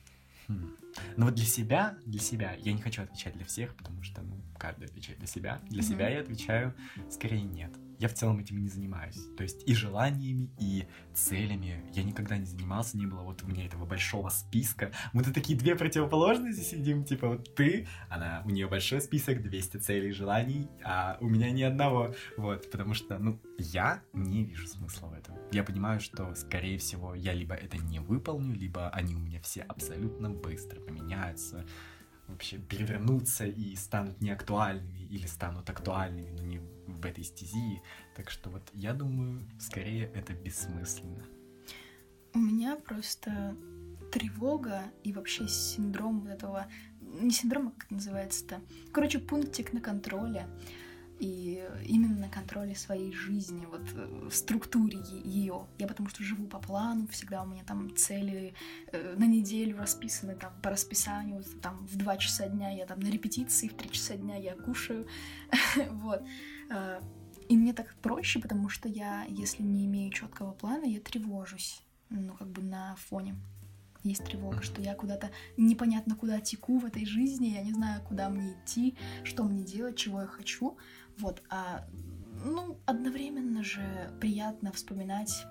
Ну 1.17 1.25
вот 1.25 1.35
для 1.35 1.47
себя, 1.47 1.97
для 2.05 2.21
себя, 2.21 2.53
я 2.55 2.73
не 2.73 2.83
хочу 2.83 3.03
отвечать 3.03 3.35
для 3.35 3.45
всех, 3.45 3.75
потому 3.75 4.03
что, 4.03 4.23
ну, 4.23 4.37
каждый 4.59 4.87
отвечает 4.87 5.19
для 5.19 5.27
себя. 5.27 5.61
Для 5.71 5.81
mm-hmm. 5.81 5.87
себя 5.87 6.09
я 6.09 6.21
отвечаю 6.21 6.75
скорее 7.11 7.43
нет 7.43 7.73
я 7.99 8.09
в 8.09 8.15
целом 8.15 8.39
этим 8.39 8.61
не 8.61 8.69
занимаюсь. 8.69 9.19
То 9.37 9.43
есть 9.43 9.67
и 9.69 9.75
желаниями, 9.75 10.51
и 10.59 10.87
целями 11.15 11.85
я 11.93 12.03
никогда 12.03 12.37
не 12.37 12.47
занимался, 12.47 12.97
не 12.97 13.07
было 13.07 13.23
вот 13.23 13.43
у 13.43 13.47
меня 13.47 13.67
этого 13.67 13.87
большого 13.87 14.29
списка. 14.29 14.93
Мы 15.13 15.23
тут 15.23 15.35
такие 15.35 15.59
две 15.59 15.75
противоположности 15.77 16.63
сидим, 16.63 17.05
типа 17.05 17.29
вот 17.29 17.55
ты, 17.55 17.87
она, 18.09 18.43
у 18.45 18.51
нее 18.51 18.69
большой 18.69 19.01
список, 19.01 19.43
200 19.43 19.77
целей 19.79 20.09
и 20.09 20.13
желаний, 20.13 20.69
а 20.83 21.19
у 21.21 21.29
меня 21.29 21.51
ни 21.51 21.63
одного. 21.63 22.15
Вот, 22.37 22.71
потому 22.71 22.95
что, 22.95 23.19
ну, 23.19 23.41
я 23.59 24.03
не 24.13 24.45
вижу 24.45 24.67
смысла 24.67 25.09
в 25.09 25.15
этом. 25.15 25.37
Я 25.53 25.65
понимаю, 25.65 26.01
что, 26.01 26.35
скорее 26.35 26.79
всего, 26.79 27.15
я 27.15 27.33
либо 27.33 27.55
это 27.55 27.79
не 27.79 28.01
выполню, 28.01 28.55
либо 28.55 28.89
они 28.91 29.15
у 29.15 29.19
меня 29.19 29.41
все 29.41 29.63
абсолютно 29.63 30.31
быстро 30.31 30.81
поменяются, 30.81 31.65
вообще 32.27 32.59
перевернутся 32.59 33.47
и 33.47 33.77
станут 33.77 34.21
неактуальными 34.21 35.01
или 35.11 35.27
станут 35.27 35.69
актуальными, 35.71 36.31
но 36.31 36.43
не 36.43 36.61
в 37.05 37.07
этой 37.07 37.23
стези. 37.23 37.83
Так 38.17 38.31
что 38.31 38.51
вот 38.51 38.63
я 38.73 38.95
думаю, 38.95 39.47
скорее 39.61 40.11
это 40.15 40.33
бессмысленно. 40.33 41.25
У 42.33 42.39
меня 42.39 42.77
просто 42.77 43.57
тревога 44.11 44.83
и 45.05 45.13
вообще 45.13 45.47
синдром 45.47 46.21
вот 46.21 46.31
этого... 46.31 46.67
Не 47.01 47.31
синдром, 47.31 47.69
а 47.69 47.81
как 47.81 47.91
называется-то? 47.91 48.61
Короче, 48.93 49.21
пунктик 49.21 49.73
на 49.73 49.81
контроле 49.81 50.49
и 51.21 51.65
именно 51.85 52.17
на 52.17 52.29
контроле 52.29 52.75
своей 52.75 53.13
жизни, 53.13 53.67
вот 53.67 53.83
э, 53.95 54.29
в 54.29 54.35
структуре 54.35 54.99
ее. 55.25 55.67
Я 55.79 55.87
потому 55.87 56.09
что 56.09 56.23
живу 56.23 56.47
по 56.47 56.59
плану, 56.59 57.07
всегда 57.09 57.43
у 57.43 57.47
меня 57.47 57.63
там 57.65 57.95
цели 57.97 58.55
э, 58.93 59.15
на 59.17 59.27
неделю 59.27 59.79
расписаны 59.79 60.35
там 60.35 60.53
по 60.63 60.71
расписанию, 60.71 61.43
там 61.63 61.87
в 61.87 61.97
2 61.97 62.17
часа 62.17 62.49
дня 62.49 62.71
я 62.71 62.87
там 62.87 63.01
на 63.01 63.09
репетиции, 63.09 63.69
в 63.69 63.75
3 63.75 63.91
часа 63.91 64.17
дня 64.17 64.37
я 64.37 64.55
кушаю, 64.55 65.07
вот. 65.91 66.23
Э, 66.71 67.01
и 67.49 67.57
мне 67.57 67.73
так 67.75 67.95
проще, 67.97 68.41
потому 68.41 68.69
что 68.69 68.89
я, 68.89 69.25
если 69.29 69.63
не 69.63 69.85
имею 69.87 70.11
четкого 70.11 70.53
плана, 70.53 70.85
я 70.85 71.01
тревожусь, 71.01 71.83
ну, 72.09 72.33
как 72.35 72.49
бы 72.49 72.63
на 72.63 72.97
фоне 72.97 73.37
есть 74.05 74.25
тревога, 74.25 74.63
что 74.63 74.83
я 74.83 74.95
куда-то 74.95 75.31
непонятно 75.57 76.15
куда 76.15 76.41
теку 76.41 76.79
в 76.79 76.85
этой 76.85 77.07
жизни, 77.07 77.49
я 77.49 77.63
не 77.63 77.73
знаю, 77.73 78.03
куда 78.03 78.29
мне 78.29 78.53
идти, 78.53 78.97
что 79.25 79.45
мне 79.45 79.65
делать, 79.65 79.97
чего 79.97 80.21
я 80.21 80.27
хочу. 80.27 80.77
Вот, 81.19 81.43
а 81.49 81.87
ну, 82.45 82.79
одновременно 82.87 83.63
же 83.63 84.11
приятно 84.21 84.73
вспоминать, 84.73 85.47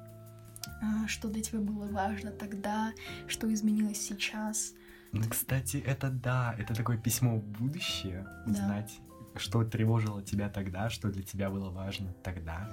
а, 0.82 1.08
что 1.08 1.30
для 1.30 1.42
тебя 1.42 1.60
было 1.60 1.88
важно 1.88 2.32
тогда, 2.32 2.92
что 3.28 3.52
изменилось 3.54 4.02
сейчас. 4.02 4.74
Ну, 5.12 5.24
кстати, 5.30 5.78
это 5.78 6.10
да, 6.10 6.56
это 6.58 6.74
такое 6.76 6.98
письмо 6.98 7.38
в 7.38 7.44
будущее, 7.44 8.28
да. 8.48 8.54
знать, 8.54 9.00
что 9.36 9.64
тревожило 9.64 10.22
тебя 10.22 10.50
тогда, 10.50 10.90
что 10.90 11.10
для 11.10 11.24
тебя 11.24 11.50
было 11.50 11.70
важно 11.70 12.14
тогда. 12.24 12.70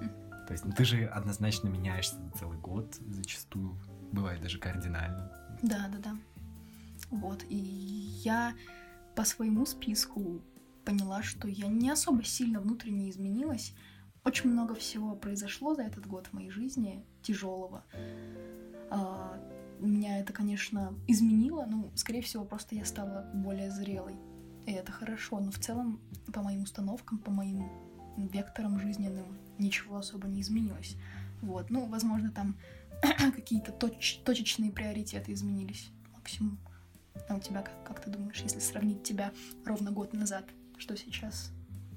То 0.47 0.53
есть, 0.53 0.65
ну, 0.65 0.73
ты 0.73 0.85
же 0.85 1.05
однозначно 1.05 1.69
меняешься 1.69 2.17
целый 2.39 2.59
год, 2.59 2.95
зачастую 3.09 3.79
бывает 4.13 4.43
даже 4.43 4.59
кардинально. 4.59 5.31
Да, 5.63 5.89
да, 5.93 5.99
да. 5.99 6.17
Вот, 7.11 7.45
и 7.49 7.57
я 7.57 8.55
по 9.15 9.25
своему 9.25 9.67
списку 9.67 10.43
поняла, 10.91 11.23
что 11.23 11.47
я 11.47 11.69
не 11.69 11.89
особо 11.89 12.25
сильно 12.25 12.61
внутренне 12.61 13.11
изменилась. 13.11 13.75
Очень 14.25 14.51
много 14.51 14.75
всего 14.75 15.15
произошло 15.15 15.75
за 15.75 15.83
этот 15.83 16.05
год 16.07 16.27
в 16.27 16.33
моей 16.33 16.51
жизни 16.51 17.07
тяжелого. 17.23 17.85
А, 18.91 19.41
меня 19.79 20.19
это, 20.19 20.33
конечно, 20.33 20.93
изменило, 21.07 21.65
но, 21.65 21.93
скорее 21.95 22.23
всего, 22.23 22.45
просто 22.45 22.75
я 22.75 22.85
стала 22.85 23.31
более 23.33 23.71
зрелой. 23.71 24.17
И 24.67 24.73
это 24.73 24.91
хорошо, 24.91 25.39
но 25.39 25.53
в 25.53 25.61
целом, 25.61 26.01
по 26.33 26.43
моим 26.43 26.63
установкам, 26.63 27.19
по 27.19 27.31
моим 27.31 27.69
векторам 28.17 28.81
жизненным, 28.81 29.39
ничего 29.59 29.97
особо 29.97 30.27
не 30.27 30.41
изменилось. 30.41 30.97
Вот, 31.41 31.71
ну, 31.71 31.87
возможно, 31.87 32.33
там 32.33 32.57
какие-то 33.37 33.71
точ 33.71 34.19
точечные 34.25 34.73
приоритеты 34.73 35.33
изменились 35.33 35.89
максимум. 36.13 36.59
А 37.29 37.37
у 37.37 37.41
тебя 37.41 37.63
как, 37.63 37.85
как 37.85 38.01
ты 38.01 38.11
думаешь, 38.11 38.41
если 38.43 38.59
сравнить 38.59 39.05
тебя 39.05 39.33
ровно 39.65 39.93
год 39.93 40.13
назад, 40.13 40.45
что 40.81 40.97
сейчас 40.97 41.53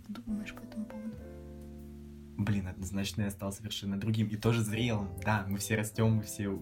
думаешь 0.09 0.53
по 0.53 0.61
этому 0.61 0.85
поводу? 0.85 1.15
Блин, 2.37 2.67
однозначно 2.67 3.23
я 3.23 3.31
стал 3.31 3.53
совершенно 3.53 3.99
другим 3.99 4.27
и 4.27 4.35
тоже 4.35 4.61
зрелым. 4.61 5.09
Да, 5.23 5.45
мы 5.47 5.57
все 5.57 5.75
растем, 5.75 6.15
мы 6.15 6.23
все 6.23 6.51
э, 6.51 6.57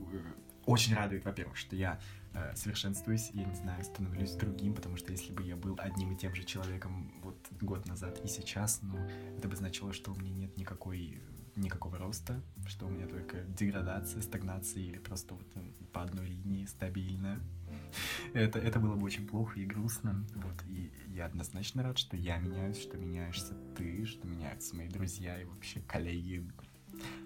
очень 0.66 0.94
радует, 0.94 1.26
во-первых, 1.26 1.58
что 1.58 1.76
я 1.76 2.00
э, 2.34 2.56
совершенствуюсь, 2.56 3.32
я 3.34 3.46
не 3.46 3.56
знаю, 3.56 3.84
становлюсь 3.84 4.34
другим, 4.34 4.76
потому 4.76 4.98
что 4.98 5.12
если 5.12 5.34
бы 5.34 5.44
я 5.44 5.56
был 5.56 5.76
одним 5.80 6.14
и 6.14 6.18
тем 6.18 6.36
же 6.36 6.44
человеком 6.44 7.12
вот 7.24 7.38
год 7.60 7.88
назад 7.88 8.20
и 8.24 8.28
сейчас, 8.28 8.80
ну, 8.82 8.98
это 9.38 9.48
бы 9.48 9.56
значило, 9.56 9.92
что 9.92 10.12
у 10.12 10.16
меня 10.16 10.32
нет 10.32 10.58
никакой 10.58 11.22
никакого 11.56 11.98
роста, 11.98 12.42
что 12.66 12.86
у 12.86 12.90
меня 12.90 13.08
только 13.08 13.42
деградация, 13.44 14.22
стагнация 14.22 14.84
или 14.84 14.98
просто 14.98 15.34
вот 15.34 15.48
по 15.92 16.04
одной 16.04 16.28
линии 16.28 16.66
стабильно. 16.66 17.40
Это, 18.34 18.60
это 18.60 18.80
было 18.80 18.96
бы 18.96 19.06
очень 19.06 19.28
плохо 19.28 19.60
и 19.60 19.66
грустно. 19.66 20.26
Вот, 20.36 20.64
и 20.70 20.92
я 21.08 21.26
однозначно 21.26 21.84
рад, 21.84 21.98
что 21.98 22.16
я 22.16 22.38
меняюсь, 22.38 22.82
что 22.82 22.98
меняешься 22.98 23.54
ты, 23.76 24.06
что 24.06 24.26
меняются 24.26 24.76
мои 24.76 24.88
друзья 24.88 25.42
и 25.42 25.44
вообще 25.44 25.82
коллеги, 25.82 26.50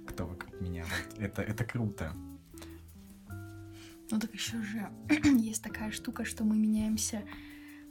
кто 0.08 0.25
вокруг 0.25 0.60
меня. 0.62 0.84
Вот, 0.84 1.19
это, 1.19 1.41
это 1.43 1.63
круто. 1.63 2.12
Ну 4.12 4.19
так 4.19 4.34
еще 4.34 4.62
же 4.62 4.89
есть 5.39 5.63
такая 5.63 5.91
штука, 5.91 6.25
что 6.25 6.43
мы 6.43 6.58
меняемся, 6.58 7.23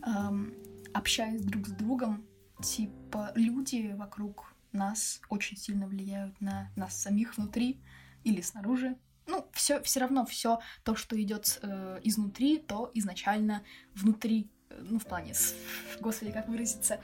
эм, 0.06 0.54
общаясь 0.92 1.44
друг 1.44 1.66
с 1.66 1.72
другом. 1.72 2.24
Типа 2.62 3.32
люди 3.34 3.94
вокруг 3.96 4.54
нас 4.72 5.20
очень 5.28 5.56
сильно 5.56 5.86
влияют 5.86 6.40
на 6.40 6.70
нас 6.76 6.96
самих 7.00 7.36
внутри 7.36 7.80
или 8.22 8.40
снаружи. 8.40 8.96
Ну, 9.26 9.48
все, 9.52 9.80
все 9.82 10.00
равно 10.00 10.26
все 10.26 10.60
то, 10.82 10.96
что 10.96 11.20
идет 11.20 11.58
э, 11.62 12.00
изнутри, 12.02 12.58
то 12.58 12.90
изначально 12.94 13.62
внутри, 13.94 14.50
э, 14.68 14.82
ну, 14.82 14.98
в 14.98 15.04
плане, 15.04 15.34
с, 15.34 15.54
господи, 16.00 16.32
как 16.32 16.48
выразиться, 16.48 17.00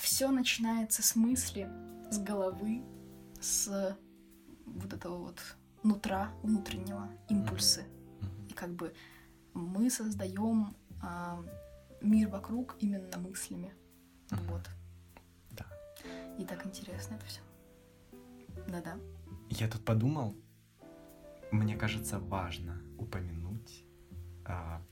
все 0.00 0.30
начинается 0.30 1.02
с 1.02 1.16
мысли, 1.16 1.68
с 2.10 2.18
головы, 2.18 2.82
с 3.40 3.96
вот 4.66 4.92
этого 4.92 5.18
вот 5.18 5.40
нутра 5.82 6.30
внутреннего, 6.42 7.08
импульсы. 7.28 7.84
И 8.48 8.52
как 8.52 8.74
бы 8.74 8.94
мы 9.54 9.88
создаем 9.88 10.76
э, 11.02 11.42
мир 12.02 12.28
вокруг 12.28 12.76
именно 12.80 13.16
мыслями. 13.18 13.72
Вот. 14.30 14.68
И 16.38 16.44
так 16.44 16.64
интересно 16.64 17.14
это 17.14 17.26
все. 17.26 17.40
Да-да. 18.68 18.96
Я 19.50 19.68
тут 19.68 19.84
подумал, 19.84 20.36
мне 21.50 21.76
кажется, 21.76 22.18
важно 22.18 22.82
упомянуть 22.98 23.84
а, 24.44 24.82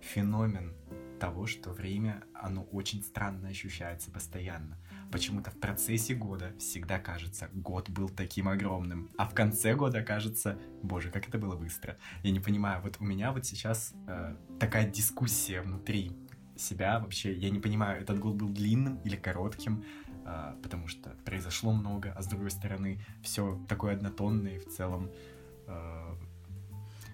феномен 0.00 0.74
того, 1.18 1.46
что 1.46 1.70
время, 1.70 2.22
оно 2.34 2.62
очень 2.64 3.02
странно 3.02 3.48
ощущается 3.48 4.10
постоянно. 4.10 4.78
Почему-то 5.10 5.50
в 5.50 5.58
процессе 5.58 6.14
года 6.14 6.52
всегда 6.58 6.98
кажется, 6.98 7.48
год 7.52 7.90
был 7.90 8.08
таким 8.08 8.48
огромным, 8.48 9.10
а 9.16 9.26
в 9.26 9.34
конце 9.34 9.74
года 9.74 10.02
кажется, 10.02 10.58
боже, 10.82 11.10
как 11.10 11.28
это 11.28 11.38
было 11.38 11.56
быстро. 11.56 11.98
Я 12.22 12.30
не 12.30 12.40
понимаю, 12.40 12.82
вот 12.82 12.96
у 13.00 13.04
меня 13.04 13.32
вот 13.32 13.46
сейчас 13.46 13.94
э, 14.06 14.36
такая 14.60 14.88
дискуссия 14.88 15.62
внутри 15.62 16.12
себя 16.56 16.98
вообще, 17.00 17.32
я 17.32 17.50
не 17.50 17.58
понимаю, 17.58 18.02
этот 18.02 18.18
год 18.18 18.34
был 18.34 18.48
длинным 18.48 19.00
или 19.04 19.16
коротким, 19.16 19.84
а, 20.24 20.56
потому 20.62 20.88
что 20.88 21.10
произошло 21.24 21.72
много, 21.72 22.12
а 22.16 22.22
с 22.22 22.26
другой 22.26 22.50
стороны 22.50 23.00
все 23.22 23.64
такое 23.68 23.94
однотонное 23.94 24.56
и 24.56 24.58
в 24.58 24.68
целом... 24.68 25.10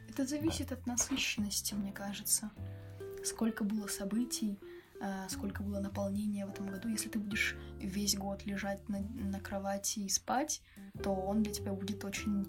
Это 0.08 0.26
зависит 0.26 0.70
от 0.72 0.86
насыщенности, 0.86 1.74
мне 1.74 1.92
кажется. 1.92 2.50
Сколько 3.24 3.64
было 3.64 3.86
событий, 3.86 4.60
а, 5.00 5.28
сколько 5.28 5.62
было 5.62 5.80
наполнения 5.80 6.46
в 6.46 6.50
этом 6.50 6.68
году. 6.68 6.88
Если 6.88 7.08
ты 7.08 7.18
будешь 7.18 7.56
весь 7.80 8.16
год 8.16 8.46
лежать 8.46 8.88
на, 8.88 9.00
на 9.00 9.40
кровати 9.40 10.00
и 10.00 10.08
спать, 10.08 10.62
то 11.02 11.10
он 11.10 11.42
для 11.42 11.52
тебя 11.52 11.72
будет 11.72 12.04
очень 12.04 12.46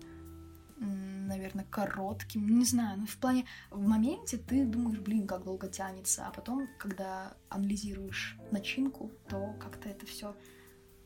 наверное, 0.78 1.66
коротким, 1.66 2.48
не 2.48 2.66
знаю, 2.66 3.00
но 3.00 3.06
в 3.06 3.18
плане, 3.18 3.46
в 3.72 3.82
моменте 3.88 4.38
ты 4.38 4.66
думаешь, 4.66 5.00
блин, 5.00 5.26
как 5.26 5.44
долго 5.44 5.68
тянется, 5.68 6.28
а 6.28 6.32
потом, 6.32 6.68
когда 6.78 7.36
анализируешь 7.50 8.38
начинку, 8.52 9.12
то 9.28 9.56
как-то 9.60 9.90
это 9.90 10.06
все 10.06 10.36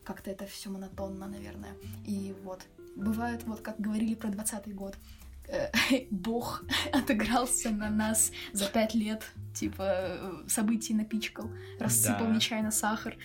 как-то 0.04 0.32
это 0.32 0.48
все 0.48 0.72
монотонно, 0.72 1.28
наверное. 1.28 1.76
И 2.04 2.36
вот, 2.42 2.66
бывает, 2.96 3.44
вот 3.46 3.62
как 3.62 3.80
говорили 3.80 4.16
про 4.16 4.30
двадцатый 4.30 4.74
год, 4.74 4.96
э, 5.48 5.70
бог 6.12 6.64
отыгрался 6.94 7.70
на 7.72 7.90
нас 7.90 8.32
за 8.54 8.66
пять 8.68 8.94
лет, 8.94 9.24
типа 9.54 9.84
э, 9.88 10.44
событий 10.48 10.94
напичкал, 10.94 11.50
рассыпал 11.80 12.28
Да. 12.28 12.34
нечаянно 12.36 12.72
сахар, 12.72 13.18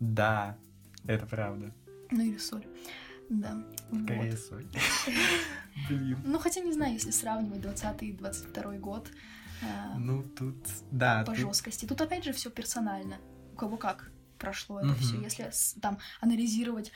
Да, 0.00 0.56
это 1.06 1.26
правда. 1.26 1.72
ну 2.10 2.20
или 2.22 2.38
соль. 2.38 2.66
Да. 3.28 3.64
вот. 3.90 4.02
Скорее 4.02 4.36
соль. 4.36 4.66
Блин. 5.88 6.18
Ну, 6.24 6.38
хотя 6.38 6.60
не 6.60 6.72
знаю, 6.72 6.92
если 6.92 7.10
сравнивать 7.10 7.62
20 7.62 8.02
и 8.02 8.12
22 8.12 8.72
год 8.76 9.10
э, 9.62 9.66
Ну, 9.96 10.22
тут, 10.22 10.56
да, 10.90 11.20
по 11.24 11.32
тут- 11.32 11.36
жесткости. 11.40 11.86
Тут 11.86 12.00
опять 12.02 12.24
же 12.24 12.32
все 12.32 12.50
персонально. 12.50 13.16
У 13.54 13.56
кого 13.56 13.78
как 13.78 14.10
прошло 14.38 14.80
это 14.80 14.94
все. 14.96 15.18
Если 15.20 15.50
там 15.80 15.98
анализировать 16.20 16.92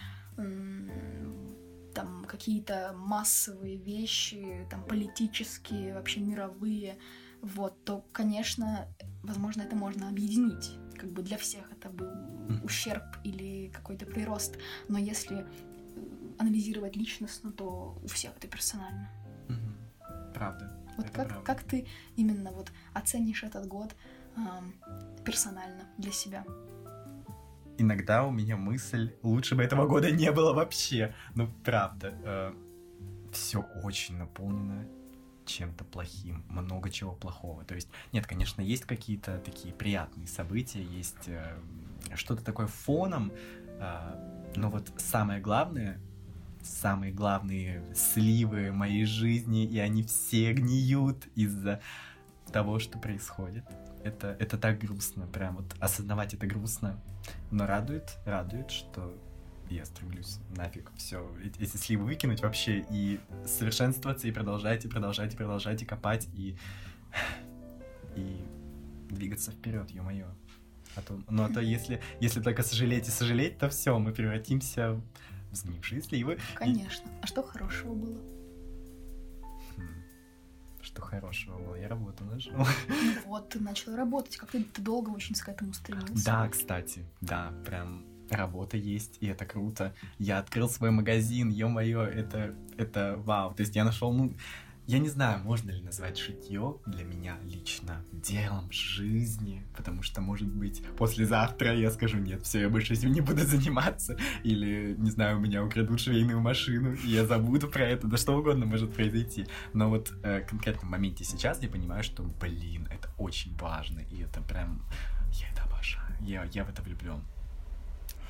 там 1.96 2.26
какие-то 2.26 2.92
массовые 2.94 3.78
вещи, 3.78 4.66
там 4.70 4.84
политические, 4.84 5.94
вообще 5.94 6.20
мировые, 6.20 6.98
вот, 7.40 7.82
то, 7.84 8.04
конечно, 8.12 8.86
возможно, 9.22 9.62
это 9.62 9.76
можно 9.76 10.08
объединить. 10.08 10.72
Как 10.98 11.10
бы 11.10 11.22
для 11.22 11.38
всех 11.38 11.72
это 11.72 11.88
был 11.88 12.10
ущерб 12.62 13.04
или 13.24 13.70
какой-то 13.72 14.04
прирост. 14.04 14.58
Но 14.88 14.98
если 14.98 15.38
э, 15.38 15.46
анализировать 16.38 16.96
личностно, 16.96 17.50
то 17.50 17.98
у 18.02 18.08
всех 18.08 18.36
это 18.36 18.46
персонально. 18.46 19.08
Правда. 20.34 20.78
Вот 20.98 21.06
как, 21.06 21.28
правда. 21.28 21.44
как 21.46 21.62
ты 21.62 21.86
именно 22.16 22.52
вот 22.52 22.72
оценишь 22.92 23.42
этот 23.42 23.66
год 23.66 23.94
ам, 24.36 24.74
персонально 25.24 25.84
для 25.96 26.12
себя? 26.12 26.44
Иногда 27.78 28.24
у 28.24 28.30
меня 28.30 28.56
мысль, 28.56 29.12
лучше 29.22 29.54
бы 29.54 29.62
этого 29.62 29.86
года 29.86 30.10
не 30.10 30.32
было 30.32 30.52
вообще. 30.52 31.14
Ну, 31.34 31.48
правда, 31.64 32.54
все 33.32 33.60
очень 33.82 34.16
наполнено 34.16 34.86
чем-то 35.46 35.84
плохим, 35.84 36.44
много 36.48 36.90
чего 36.90 37.12
плохого. 37.12 37.64
То 37.64 37.74
есть, 37.74 37.88
нет, 38.12 38.26
конечно, 38.26 38.60
есть 38.60 38.84
какие-то 38.84 39.38
такие 39.38 39.72
приятные 39.72 40.26
события, 40.26 40.82
есть 40.82 41.28
э, 41.28 41.56
что-то 42.14 42.44
такое 42.44 42.66
фоном, 42.66 43.32
э, 43.78 44.52
но 44.56 44.70
вот 44.70 44.92
самое 44.96 45.40
главное, 45.40 46.00
самые 46.62 47.12
главные 47.12 47.84
сливы 47.94 48.72
моей 48.72 49.04
жизни, 49.04 49.64
и 49.64 49.78
они 49.78 50.02
все 50.02 50.52
гниют 50.52 51.28
из-за 51.36 51.80
того, 52.52 52.78
что 52.78 52.98
происходит. 52.98 53.64
Это, 54.04 54.36
это 54.38 54.56
так 54.56 54.78
грустно, 54.78 55.26
прям 55.26 55.56
вот 55.56 55.74
осознавать 55.80 56.34
это 56.34 56.46
грустно, 56.46 57.00
но 57.50 57.66
радует, 57.66 58.16
радует, 58.24 58.70
что 58.70 59.12
я 59.68 59.84
стремлюсь 59.84 60.38
нафиг 60.56 60.92
все 60.96 61.28
эти 61.58 61.76
сливы 61.76 62.04
выкинуть 62.04 62.40
вообще 62.40 62.86
и 62.88 63.18
совершенствоваться, 63.46 64.28
и 64.28 64.32
продолжать, 64.32 64.84
и 64.84 64.88
продолжать, 64.88 65.34
и 65.34 65.36
продолжать, 65.36 65.82
и 65.82 65.84
копать, 65.84 66.28
и, 66.34 66.56
и 68.14 68.44
двигаться 69.10 69.50
вперед, 69.50 69.90
ё-моё. 69.90 70.28
А 70.94 71.02
то, 71.02 71.20
ну 71.28 71.42
а 71.44 71.48
то 71.48 71.60
если, 71.60 72.00
если 72.20 72.40
только 72.40 72.62
сожалеть 72.62 73.08
и 73.08 73.10
сожалеть, 73.10 73.58
то 73.58 73.68
все, 73.68 73.98
мы 73.98 74.12
превратимся 74.12 75.00
в 75.50 75.56
сгнившие 75.56 76.00
сливы. 76.00 76.38
Конечно. 76.54 77.10
А 77.22 77.26
что 77.26 77.42
хорошего 77.42 77.94
было? 77.94 78.35
Что 80.96 81.04
хорошего 81.04 81.58
было, 81.58 81.74
я 81.74 81.88
работу 81.88 82.24
нашел. 82.24 82.52
Ну 82.56 82.64
вот, 83.26 83.50
ты 83.50 83.60
начал 83.60 83.94
работать, 83.94 84.38
как 84.38 84.50
ты, 84.50 84.64
ты 84.64 84.80
долго 84.80 85.10
очень 85.10 85.34
к 85.34 85.46
этому 85.46 85.74
стремился. 85.74 86.24
Да, 86.24 86.48
кстати, 86.48 87.04
да, 87.20 87.52
прям 87.66 88.06
работа 88.30 88.78
есть, 88.78 89.18
и 89.20 89.26
это 89.26 89.44
круто. 89.44 89.94
Я 90.18 90.38
открыл 90.38 90.70
свой 90.70 90.90
магазин, 90.90 91.50
ё-моё, 91.50 92.00
это, 92.00 92.54
это 92.78 93.16
вау. 93.18 93.52
То 93.54 93.60
есть 93.60 93.76
я 93.76 93.84
нашел, 93.84 94.10
ну, 94.10 94.32
я 94.86 94.98
не 95.00 95.08
знаю, 95.08 95.40
можно 95.42 95.70
ли 95.70 95.82
назвать 95.82 96.16
шитье 96.16 96.76
для 96.86 97.04
меня 97.04 97.38
лично 97.44 98.04
делом 98.12 98.70
жизни, 98.70 99.66
потому 99.76 100.02
что, 100.02 100.20
может 100.20 100.48
быть, 100.48 100.82
послезавтра 100.96 101.74
я 101.74 101.90
скажу, 101.90 102.18
нет, 102.18 102.44
все, 102.44 102.60
я 102.62 102.68
больше 102.68 102.94
этим 102.94 103.12
не 103.12 103.20
буду 103.20 103.40
заниматься, 103.44 104.16
или, 104.44 104.94
не 104.98 105.10
знаю, 105.10 105.38
у 105.38 105.40
меня 105.40 105.64
украдут 105.64 106.00
швейную 106.00 106.40
машину, 106.40 106.94
и 106.94 107.08
я 107.08 107.26
забуду 107.26 107.68
про 107.68 107.84
это, 107.84 108.06
да 108.06 108.16
что 108.16 108.36
угодно 108.38 108.66
может 108.66 108.94
произойти. 108.94 109.46
Но 109.72 109.90
вот 109.90 110.12
э, 110.22 110.42
в 110.42 110.46
конкретном 110.46 110.90
моменте 110.90 111.24
сейчас 111.24 111.62
я 111.62 111.68
понимаю, 111.68 112.04
что, 112.04 112.22
блин, 112.22 112.88
это 112.90 113.10
очень 113.18 113.56
важно, 113.56 114.00
и 114.00 114.22
это 114.22 114.40
прям, 114.42 114.82
я 115.32 115.48
это 115.50 115.64
обожаю, 115.64 116.16
я, 116.20 116.44
я 116.44 116.64
в 116.64 116.68
это 116.68 116.82
влюблен. 116.82 117.22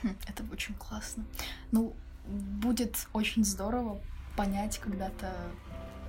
Хм, 0.02 0.16
Это 0.26 0.42
очень 0.52 0.74
классно. 0.74 1.24
Ну, 1.70 1.94
будет 2.26 3.08
очень 3.12 3.44
здорово 3.44 4.00
понять 4.36 4.78
когда-то 4.78 5.32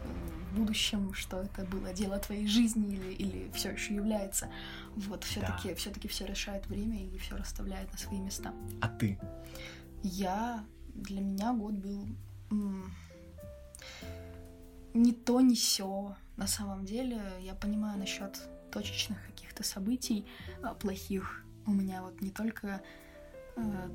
в 0.08 0.56
будущем, 0.58 1.13
что 1.13 1.41
это 1.41 1.65
было 1.65 1.93
дело 1.93 2.17
твоей 2.20 2.48
жизни 2.48 2.96
или, 2.96 3.13
или 3.13 3.52
все 3.54 3.72
еще 3.72 3.96
является. 3.96 4.50
Вот, 4.96 5.24
все-таки 5.24 5.74
все-таки 5.76 6.08
все 6.08 6.26
решает 6.26 6.67
время 6.67 7.04
и 7.04 7.17
все 7.17 7.36
расставляет 7.36 7.91
на 7.91 7.98
свои 7.98 8.20
места. 8.20 8.54
А 8.82 8.88
ты? 8.88 9.20
Я 10.04 10.63
для 10.93 11.22
меня 11.22 11.54
год 11.54 11.74
был 11.74 12.08
м, 12.52 12.91
не 14.93 15.13
то, 15.13 15.41
не 15.41 15.56
все. 15.56 16.15
На 16.38 16.48
самом 16.48 16.86
деле, 16.86 17.22
я 17.41 17.54
понимаю 17.56 17.98
насчет 17.98 18.39
точечных 18.72 19.17
каких-то 19.26 19.63
событий 19.63 20.26
а, 20.62 20.74
плохих. 20.74 21.43
У 21.65 21.72
меня 21.72 22.02
вот 22.02 22.22
не 22.22 22.32
только 22.32 22.82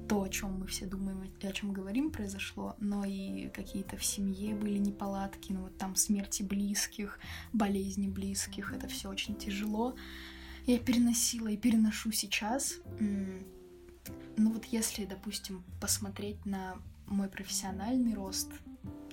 то, 0.08 0.22
о 0.22 0.28
чем 0.28 0.58
мы 0.58 0.66
все 0.66 0.86
думаем 0.86 1.22
и 1.40 1.46
о 1.46 1.52
чем 1.52 1.72
говорим, 1.72 2.10
произошло, 2.10 2.74
но 2.78 3.04
и 3.04 3.48
какие-то 3.50 3.96
в 3.96 4.04
семье 4.04 4.54
были 4.54 4.78
неполадки, 4.78 5.52
ну 5.52 5.62
вот 5.62 5.78
там 5.78 5.94
смерти 5.94 6.42
близких, 6.42 7.18
болезни 7.52 8.08
близких, 8.08 8.72
это 8.72 8.88
все 8.88 9.08
очень 9.08 9.36
тяжело. 9.36 9.94
Я 10.66 10.78
переносила 10.78 11.48
и 11.48 11.56
переношу 11.56 12.12
сейчас. 12.12 12.78
Ну 14.36 14.52
вот 14.52 14.64
если, 14.66 15.04
допустим, 15.04 15.64
посмотреть 15.80 16.44
на 16.46 16.76
мой 17.06 17.28
профессиональный 17.28 18.14
рост, 18.14 18.50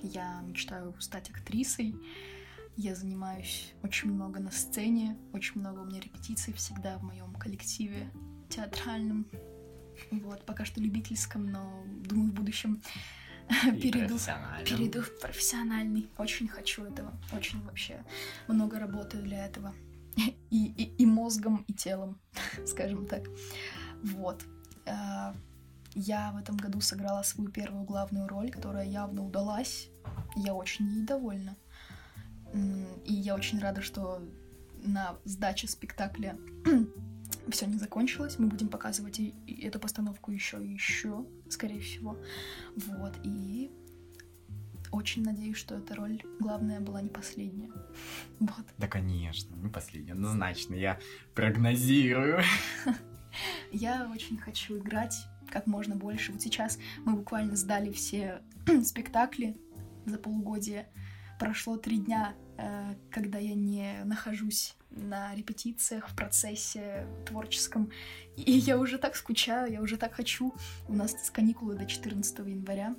я 0.02 0.40
мечтаю 0.42 0.94
стать 1.00 1.30
актрисой, 1.30 1.94
я 2.76 2.94
занимаюсь 2.94 3.74
очень 3.82 4.12
много 4.12 4.40
на 4.40 4.50
сцене, 4.50 5.18
очень 5.32 5.60
много 5.60 5.80
у 5.80 5.84
меня 5.84 6.00
репетиций 6.00 6.54
всегда 6.54 6.98
в 6.98 7.02
моем 7.02 7.34
коллективе 7.34 8.10
театральном. 8.48 9.26
Вот, 10.10 10.44
пока 10.46 10.64
что 10.64 10.80
любительском, 10.80 11.46
но 11.50 11.84
думаю, 11.86 12.30
в 12.30 12.34
будущем 12.34 12.82
перейду, 13.80 14.18
перейду 14.64 15.02
в 15.02 15.18
профессиональный. 15.20 16.08
Очень 16.18 16.48
хочу 16.48 16.84
этого. 16.84 17.12
Очень 17.32 17.62
вообще 17.62 18.04
много 18.48 18.78
работаю 18.78 19.22
для 19.22 19.46
этого. 19.46 19.74
И, 20.50 20.66
и, 20.66 21.02
и 21.02 21.06
мозгом, 21.06 21.64
и 21.68 21.72
телом, 21.72 22.20
скажем 22.66 23.06
так. 23.06 23.22
Вот. 24.02 24.44
А, 24.86 25.34
Я 25.94 26.32
в 26.32 26.36
этом 26.36 26.56
году 26.56 26.80
сыграла 26.80 27.22
свою 27.22 27.50
первую 27.50 27.84
главную 27.84 28.28
роль, 28.28 28.50
которая 28.50 28.86
явно 28.86 29.24
удалась. 29.24 29.88
Я 30.36 30.54
очень 30.54 30.86
ей 30.88 31.04
довольна. 31.04 31.56
И 33.04 33.12
я 33.12 33.34
очень 33.34 33.60
рада, 33.60 33.80
что 33.82 34.20
на 34.82 35.16
сдаче 35.24 35.68
спектакля 35.68 36.36
все 37.48 37.66
не 37.66 37.78
закончилось. 37.78 38.38
Мы 38.38 38.46
будем 38.48 38.68
показывать 38.68 39.18
и- 39.20 39.34
и 39.46 39.66
эту 39.66 39.78
постановку 39.80 40.30
еще 40.30 40.62
и 40.62 40.72
еще, 40.72 41.24
скорее 41.48 41.80
всего. 41.80 42.16
Вот. 42.76 43.14
И 43.24 43.70
очень 44.92 45.22
надеюсь, 45.22 45.56
что 45.56 45.76
эта 45.76 45.94
роль 45.94 46.22
главная 46.40 46.80
была 46.80 47.00
не 47.02 47.08
последняя. 47.10 47.70
Вот. 48.40 48.66
Да, 48.78 48.88
конечно, 48.88 49.54
не 49.56 49.68
последний, 49.68 50.12
однозначно. 50.12 50.74
Я 50.74 50.98
прогнозирую. 51.34 52.40
Я 53.72 54.10
очень 54.12 54.38
хочу 54.38 54.78
играть 54.78 55.16
как 55.48 55.66
можно 55.66 55.94
больше. 55.96 56.32
Вот 56.32 56.40
сейчас 56.42 56.78
мы 57.04 57.14
буквально 57.16 57.54
сдали 57.56 57.92
все 57.92 58.42
спектакли 58.84 59.56
за 60.06 60.18
полугодие. 60.18 60.88
Прошло 61.38 61.76
три 61.76 61.98
дня, 61.98 62.34
э, 62.58 62.94
когда 63.10 63.38
я 63.38 63.54
не 63.54 64.02
нахожусь 64.04 64.74
на 64.90 65.34
репетициях, 65.34 66.08
в 66.08 66.16
процессе 66.16 67.06
творческом. 67.26 67.90
И 68.36 68.52
я 68.52 68.78
уже 68.78 68.98
так 68.98 69.16
скучаю, 69.16 69.72
я 69.72 69.80
уже 69.80 69.96
так 69.96 70.14
хочу. 70.14 70.54
У 70.88 70.94
нас 70.94 71.14
каникулы 71.30 71.76
до 71.76 71.86
14 71.86 72.38
января. 72.40 72.96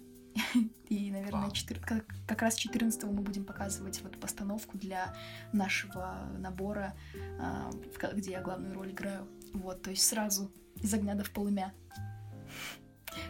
И, 0.90 1.12
наверное, 1.12 1.44
Вау. 1.44 1.52
4 1.52 1.80
как, 1.82 2.06
как 2.28 2.42
раз 2.42 2.56
14 2.56 3.04
мы 3.04 3.22
будем 3.22 3.46
показывать 3.46 4.02
вот 4.02 4.20
постановку 4.20 4.78
для 4.78 5.16
нашего 5.52 6.30
набора, 6.38 6.96
а, 7.40 7.70
где 8.14 8.32
я 8.32 8.42
главную 8.42 8.74
роль 8.74 8.92
играю. 8.92 9.28
Вот, 9.54 9.82
то 9.82 9.90
есть 9.90 10.08
сразу 10.08 10.52
из 10.76 10.94
огня 10.94 11.16
до 11.16 11.24
в 11.24 11.32
полымя. 11.32 11.74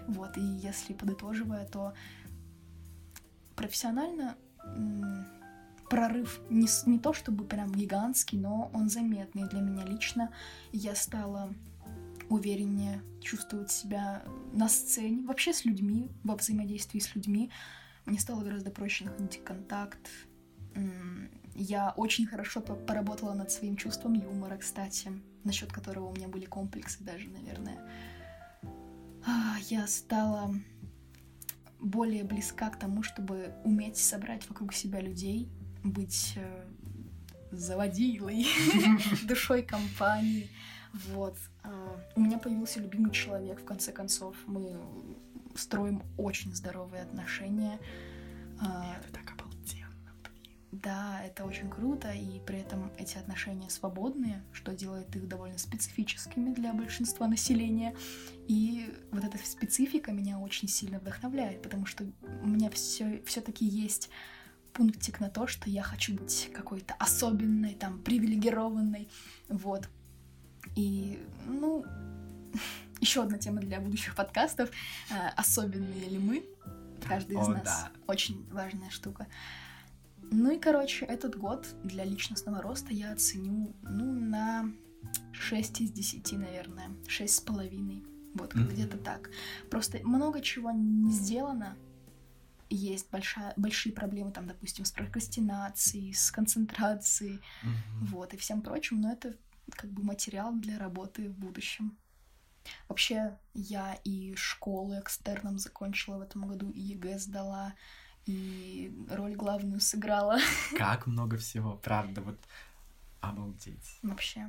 Вот, 0.08 0.38
и 0.38 0.42
если 0.42 0.94
подытоживая, 0.94 1.66
то 1.66 1.94
профессионально 3.56 4.38
прорыв 5.92 6.40
не, 6.50 6.68
не 6.86 7.00
то 7.00 7.12
чтобы 7.12 7.44
прям 7.44 7.70
гигантский, 7.70 8.38
но 8.38 8.72
он 8.74 8.90
заметный 8.90 9.50
для 9.50 9.60
меня 9.60 9.84
лично. 9.86 10.32
Я 10.72 10.96
стала 10.96 11.54
увереннее 12.30 13.04
чувствовать 13.20 13.72
себя 13.72 14.24
на 14.54 14.70
сцене, 14.70 15.26
вообще 15.28 15.52
с 15.52 15.66
людьми, 15.66 16.10
во 16.24 16.38
взаимодействии 16.38 17.00
с 17.00 17.14
людьми. 17.14 17.52
Мне 18.06 18.20
стало 18.20 18.42
гораздо 18.42 18.72
проще 18.72 19.04
находить 19.04 19.44
контакт, 19.44 20.10
Я 21.56 21.94
очень 21.98 22.26
хорошо 22.26 22.62
поработала 22.62 23.34
над 23.34 23.52
своим 23.52 23.76
чувством 23.76 24.14
юмора, 24.14 24.56
кстати, 24.56 25.12
насчет 25.44 25.74
которого 25.74 26.06
у 26.06 26.16
меня 26.16 26.30
были 26.30 26.46
комплексы 26.46 27.04
даже, 27.04 27.28
наверное. 27.28 27.78
А, 29.28 29.58
я 29.70 29.86
стала 29.88 30.56
более 31.82 32.24
близка 32.24 32.70
к 32.70 32.80
тому, 32.80 33.04
чтобы 33.04 33.54
уметь 33.66 33.98
собрать 33.98 34.48
вокруг 34.48 34.74
себя 34.74 35.02
людей, 35.02 35.52
быть 35.84 36.34
э, 36.36 36.66
заводилой, 37.52 38.46
душой 39.24 39.64
компании. 39.64 40.50
Вот. 40.94 41.36
А, 41.64 42.00
у 42.16 42.22
меня 42.22 42.38
появился 42.38 42.80
любимый 42.80 43.12
человек, 43.12 43.62
в 43.62 43.66
конце 43.66 43.92
концов. 43.92 44.36
Мы 44.46 44.80
строим 45.56 46.04
очень 46.18 46.54
здоровые 46.54 47.04
отношения. 47.04 47.80
А, 48.60 48.98
это 49.00 49.14
так 49.14 49.32
обалденно, 49.32 50.14
блин. 50.24 50.58
Да, 50.72 51.22
это 51.24 51.46
очень 51.46 51.70
круто, 51.70 52.12
и 52.12 52.40
при 52.40 52.60
этом 52.60 52.92
эти 52.98 53.18
отношения 53.18 53.70
свободные, 53.70 54.44
что 54.52 54.74
делает 54.74 55.16
их 55.16 55.28
довольно 55.28 55.58
специфическими 55.58 56.54
для 56.54 56.74
большинства 56.74 57.28
населения. 57.28 57.96
И 58.48 58.94
вот 59.12 59.24
эта 59.24 59.38
специфика 59.38 60.12
меня 60.12 60.40
очень 60.40 60.68
сильно 60.68 61.00
вдохновляет, 61.00 61.62
потому 61.62 61.86
что 61.86 62.06
у 62.42 62.48
меня 62.48 62.70
все 62.70 63.22
все-таки 63.26 63.66
есть 63.66 64.10
пунктик 64.74 65.20
на 65.20 65.30
то, 65.30 65.48
что 65.48 65.70
я 65.70 65.84
хочу 65.84 66.14
быть 66.14 66.50
какой-то 66.54 66.94
особенной, 66.96 67.76
там, 67.76 68.00
привилегированной, 68.00 69.10
вот. 69.50 69.90
И, 70.76 71.22
ну, 71.48 71.86
еще 73.00 73.24
одна 73.24 73.38
тема 73.38 73.62
для 73.62 73.80
будущих 73.80 74.16
подкастов. 74.16 74.70
Э, 75.10 75.30
особенные 75.36 76.10
ли 76.10 76.18
мы? 76.18 76.46
Каждый 77.08 77.38
из 77.38 77.48
О, 77.48 77.52
нас. 77.52 77.64
Да. 77.64 77.92
Очень 78.08 78.48
важная 78.52 78.90
штука. 78.90 79.28
Ну 80.32 80.52
и, 80.52 80.60
короче, 80.60 81.06
этот 81.06 81.36
год 81.36 81.68
для 81.84 82.06
личностного 82.06 82.62
роста 82.62 82.94
я 82.94 83.12
оценю, 83.12 83.76
ну, 83.84 84.14
на 84.14 84.72
6 85.34 85.82
из 85.82 85.92
10, 85.92 86.32
наверное. 86.34 86.90
6,5. 87.08 88.08
Вот, 88.36 88.54
mm-hmm. 88.54 88.72
где-то 88.72 88.98
так. 88.98 89.30
Просто 89.70 90.00
много 90.04 90.42
чего 90.42 90.72
не 90.72 91.12
сделано, 91.12 91.76
есть 92.76 93.10
большая, 93.12 93.54
большие 93.58 93.94
проблемы, 93.94 94.32
там, 94.32 94.48
допустим, 94.48 94.86
с 94.86 94.92
прокрастинацией, 94.92 96.14
с 96.14 96.32
концентрацией, 96.32 97.42
mm-hmm. 97.64 98.06
вот, 98.08 98.34
и 98.34 98.38
всем 98.38 98.62
прочим, 98.62 99.02
но 99.02 99.12
это 99.12 99.36
как 99.76 99.92
бы 99.92 100.04
материал 100.04 100.54
для 100.54 100.78
работы 100.78 101.30
в 101.30 101.38
будущем. 101.38 101.98
Вообще, 102.88 103.38
я 103.54 103.96
и 104.04 104.36
школу 104.36 105.00
экстерном 105.00 105.58
закончила 105.58 106.18
в 106.18 106.22
этом 106.22 106.48
году, 106.48 106.70
и 106.72 106.80
ЕГЭ 106.80 107.20
сдала, 107.20 107.74
и 108.26 108.94
роль 109.10 109.36
главную 109.36 109.80
сыграла. 109.80 110.38
Как 110.78 111.08
много 111.08 111.38
всего, 111.38 111.76
правда, 111.78 112.22
вот 112.22 112.40
обалдеть. 113.20 114.00
Вообще. 114.04 114.48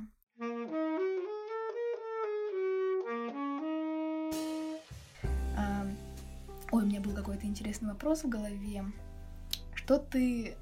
Ой, 6.73 6.81
у 6.81 6.87
меня 6.87 7.01
был 7.01 7.13
какой-то 7.13 7.45
интересный 7.45 7.89
вопрос 7.89 8.23
в 8.23 8.29
голове. 8.29 8.83
Что 9.75 9.99
ты 9.99 10.55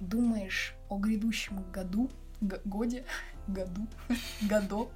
думаешь 0.00 0.74
о 0.88 0.98
грядущем 0.98 1.70
году, 1.70 2.10
годе, 2.40 3.04
году, 3.46 3.86
году? 4.40 4.90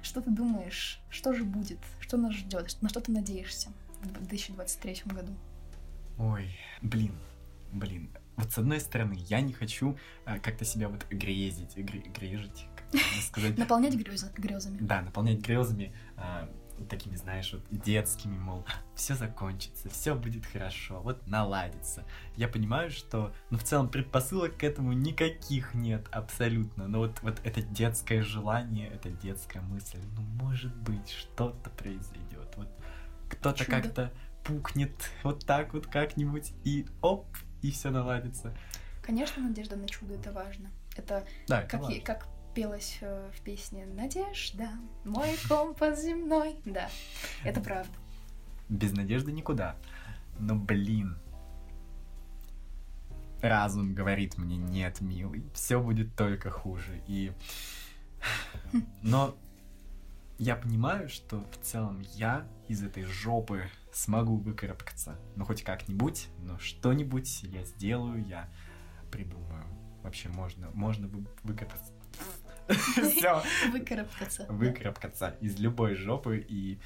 Что 0.00 0.20
ты 0.20 0.30
думаешь? 0.30 1.00
Что 1.10 1.32
же 1.32 1.42
будет? 1.42 1.80
Что 1.98 2.16
нас 2.16 2.32
ждет? 2.32 2.80
На 2.80 2.88
что 2.88 3.00
ты 3.00 3.10
надеешься 3.10 3.70
в 4.00 4.12
2023 4.12 5.02
году? 5.06 5.36
Ой, 6.16 6.56
блин, 6.80 7.18
блин. 7.72 8.08
Вот 8.36 8.52
с 8.52 8.58
одной 8.58 8.78
стороны, 8.78 9.16
я 9.18 9.40
не 9.40 9.52
хочу 9.52 9.98
а, 10.24 10.38
как-то 10.38 10.64
себя 10.64 10.88
вот 10.88 11.08
грезить, 11.10 11.76
гре, 11.76 12.02
грежить, 12.02 12.66
как 12.92 13.22
сказать. 13.24 13.58
Наполнять 13.58 13.96
грезами. 13.96 14.78
Да, 14.78 15.02
наполнять 15.02 15.40
грезами. 15.40 15.92
Такими, 16.86 17.16
знаешь, 17.16 17.52
вот 17.52 17.62
детскими, 17.70 18.36
мол, 18.38 18.64
все 18.94 19.14
закончится, 19.14 19.88
все 19.88 20.14
будет 20.14 20.46
хорошо, 20.46 21.00
вот 21.00 21.26
наладится. 21.26 22.04
Я 22.36 22.48
понимаю, 22.48 22.90
что, 22.90 23.32
ну, 23.50 23.58
в 23.58 23.62
целом, 23.62 23.88
предпосылок 23.88 24.56
к 24.56 24.64
этому 24.64 24.92
никаких 24.92 25.74
нет 25.74 26.06
абсолютно, 26.10 26.88
но 26.88 26.98
вот, 26.98 27.20
вот 27.22 27.40
это 27.44 27.62
детское 27.62 28.22
желание, 28.22 28.88
это 28.88 29.10
детская 29.10 29.60
мысль, 29.60 29.98
ну, 30.16 30.22
может 30.42 30.74
быть, 30.76 31.10
что-то 31.10 31.70
произойдет, 31.70 32.54
вот 32.56 32.68
кто-то 33.28 33.64
как-то 33.64 34.12
пукнет 34.44 34.92
вот 35.22 35.44
так 35.44 35.74
вот 35.74 35.86
как-нибудь, 35.86 36.52
и 36.64 36.86
оп, 37.02 37.26
и 37.62 37.70
все 37.70 37.90
наладится. 37.90 38.56
Конечно, 39.02 39.42
надежда 39.42 39.76
на 39.76 39.88
чудо 39.88 40.14
это 40.14 40.32
важно. 40.32 40.70
Это, 40.96 41.24
да, 41.46 41.60
это 41.60 41.70
как, 41.70 41.80
важно. 41.82 42.00
как 42.00 42.28
пелось 42.58 42.98
э, 43.02 43.30
в 43.32 43.40
песне 43.42 43.86
«Надежда, 43.86 44.70
мой 45.04 45.36
компас 45.48 46.02
земной». 46.02 46.56
Да, 46.64 46.90
это 47.44 47.60
правда. 47.60 47.92
Без 48.68 48.92
надежды 48.92 49.30
никуда. 49.30 49.76
Но, 50.40 50.56
блин, 50.56 51.16
разум 53.40 53.94
говорит 53.94 54.38
мне 54.38 54.56
«нет, 54.56 55.00
милый, 55.00 55.44
все 55.54 55.80
будет 55.80 56.16
только 56.16 56.50
хуже». 56.50 57.00
И... 57.06 57.32
Но 59.02 59.36
я 60.38 60.56
понимаю, 60.56 61.08
что 61.08 61.44
в 61.52 61.64
целом 61.64 62.00
я 62.14 62.44
из 62.66 62.82
этой 62.82 63.04
жопы 63.04 63.70
смогу 63.92 64.36
выкарабкаться. 64.36 65.16
Ну, 65.36 65.44
хоть 65.44 65.62
как-нибудь, 65.62 66.26
но 66.42 66.58
что-нибудь 66.58 67.44
я 67.44 67.62
сделаю, 67.62 68.26
я 68.26 68.48
придумаю. 69.12 69.64
Вообще 70.02 70.28
можно, 70.28 70.70
можно 70.72 71.06
вы, 71.06 71.24
выкарабкаться 71.44 71.92
Все. 72.68 73.42
Выкарабкаться. 73.72 74.46
Выкарабкаться 74.48 75.36
из 75.40 75.58
любой 75.58 75.94
жопы 75.94 76.44
и 76.48 76.78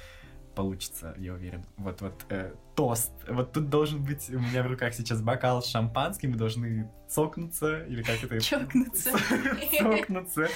получится, 0.53 1.15
я 1.17 1.33
уверен. 1.33 1.65
Вот, 1.77 2.01
вот, 2.01 2.25
э, 2.29 2.53
тост. 2.75 3.11
Вот 3.27 3.53
тут 3.53 3.69
должен 3.69 4.03
быть 4.03 4.29
у 4.29 4.39
меня 4.39 4.63
в 4.63 4.67
руках 4.67 4.93
сейчас 4.93 5.21
бокал 5.21 5.61
с 5.61 5.67
шампанским, 5.67 6.31
мы 6.31 6.37
должны 6.37 6.91
цокнуться, 7.07 7.83
или 7.85 8.01
как 8.01 8.23
это? 8.23 8.39
Чокнуться. 8.39 9.11
Цокнуться. 9.79 10.47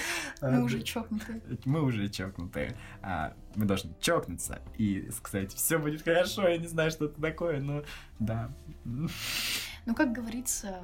Мы 0.42 0.63
уже 0.63 0.82
чокнутые. 0.82 1.42
Мы 1.66 1.82
уже 1.82 2.10
чокнутые. 2.10 2.76
А, 3.02 3.34
мы 3.56 3.66
должны 3.66 3.94
чокнуться 4.00 4.62
и 4.78 5.10
сказать, 5.12 5.54
все 5.54 5.78
будет 5.78 6.04
хорошо, 6.04 6.48
я 6.48 6.58
не 6.58 6.68
знаю, 6.68 6.92
что 6.92 7.06
это 7.06 7.20
такое, 7.22 7.60
но 7.60 7.84
да. 8.20 8.52
Ну, 8.86 9.96
как 9.96 10.12
говорится, 10.12 10.82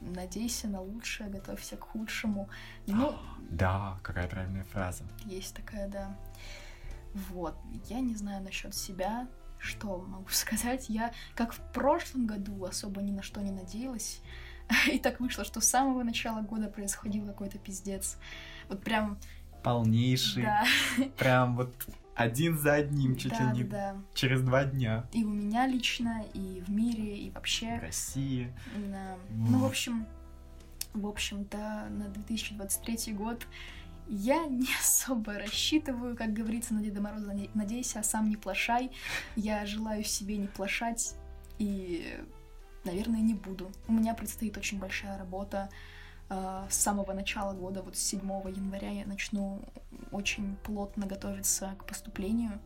надейся 0.00 0.68
на 0.68 0.80
лучшее, 0.80 1.30
готовься 1.30 1.76
к 1.76 1.82
худшему. 1.82 2.48
Ну, 2.86 3.14
да, 3.50 3.98
какая 4.02 4.28
правильная 4.28 4.64
фраза. 4.64 5.04
Есть 5.24 5.54
такая, 5.54 5.88
да. 5.88 6.16
Вот, 7.14 7.56
я 7.88 8.00
не 8.00 8.14
знаю 8.14 8.42
насчет 8.42 8.74
себя, 8.74 9.28
что 9.58 9.98
могу 9.98 10.28
сказать. 10.28 10.88
Я, 10.88 11.12
как 11.34 11.52
в 11.52 11.60
прошлом 11.72 12.26
году, 12.26 12.64
особо 12.64 13.02
ни 13.02 13.10
на 13.10 13.22
что 13.22 13.40
не 13.40 13.50
надеялась. 13.50 14.20
И 14.92 14.98
так 14.98 15.20
вышло, 15.20 15.44
что 15.44 15.60
с 15.60 15.68
самого 15.68 16.02
начала 16.02 16.42
года 16.42 16.68
происходил 16.68 17.26
какой-то 17.26 17.58
пиздец. 17.58 18.18
Вот 18.68 18.82
прям... 18.82 19.18
Полнейший. 19.62 20.44
Да. 20.44 20.64
Прям 21.16 21.56
вот 21.56 21.74
один 22.18 22.58
за 22.58 22.74
одним, 22.74 23.16
чуть 23.16 23.30
да, 23.30 23.52
ли 23.52 23.58
не 23.58 23.64
да. 23.64 23.96
через 24.12 24.42
два 24.42 24.64
дня. 24.64 25.08
И 25.12 25.24
у 25.24 25.30
меня 25.30 25.68
лично, 25.68 26.24
и 26.34 26.60
в 26.66 26.68
мире, 26.68 27.16
и 27.16 27.30
вообще. 27.30 27.78
В 27.78 27.82
России. 27.82 28.52
Да. 28.90 29.16
Ну, 29.30 29.60
в 29.60 29.64
общем, 29.64 30.04
в 30.94 31.06
общем-то, 31.06 31.86
на 31.90 32.08
2023 32.08 33.14
год 33.14 33.46
я 34.08 34.46
не 34.48 34.68
особо 34.80 35.34
рассчитываю, 35.34 36.16
как 36.16 36.32
говорится 36.32 36.74
на 36.74 36.82
Деда 36.82 37.00
Мороза, 37.00 37.34
надейся, 37.54 38.00
а 38.00 38.02
сам 38.02 38.28
не 38.28 38.36
плашай. 38.36 38.90
Я 39.36 39.64
желаю 39.64 40.02
себе 40.02 40.38
не 40.38 40.48
плашать 40.48 41.14
и, 41.58 42.16
наверное, 42.84 43.20
не 43.20 43.34
буду. 43.34 43.70
У 43.86 43.92
меня 43.92 44.14
предстоит 44.14 44.56
очень 44.56 44.80
большая 44.80 45.18
работа. 45.18 45.70
А, 46.30 46.66
с 46.68 46.76
самого 46.76 47.12
начала 47.14 47.54
года, 47.54 47.82
вот 47.82 47.96
с 47.96 48.00
7 48.00 48.20
января 48.20 48.90
я 48.90 49.06
начну 49.06 49.62
очень 50.10 50.56
плотно 50.56 51.06
готовиться 51.06 51.74
к 51.78 51.86
поступлению, 51.86 52.60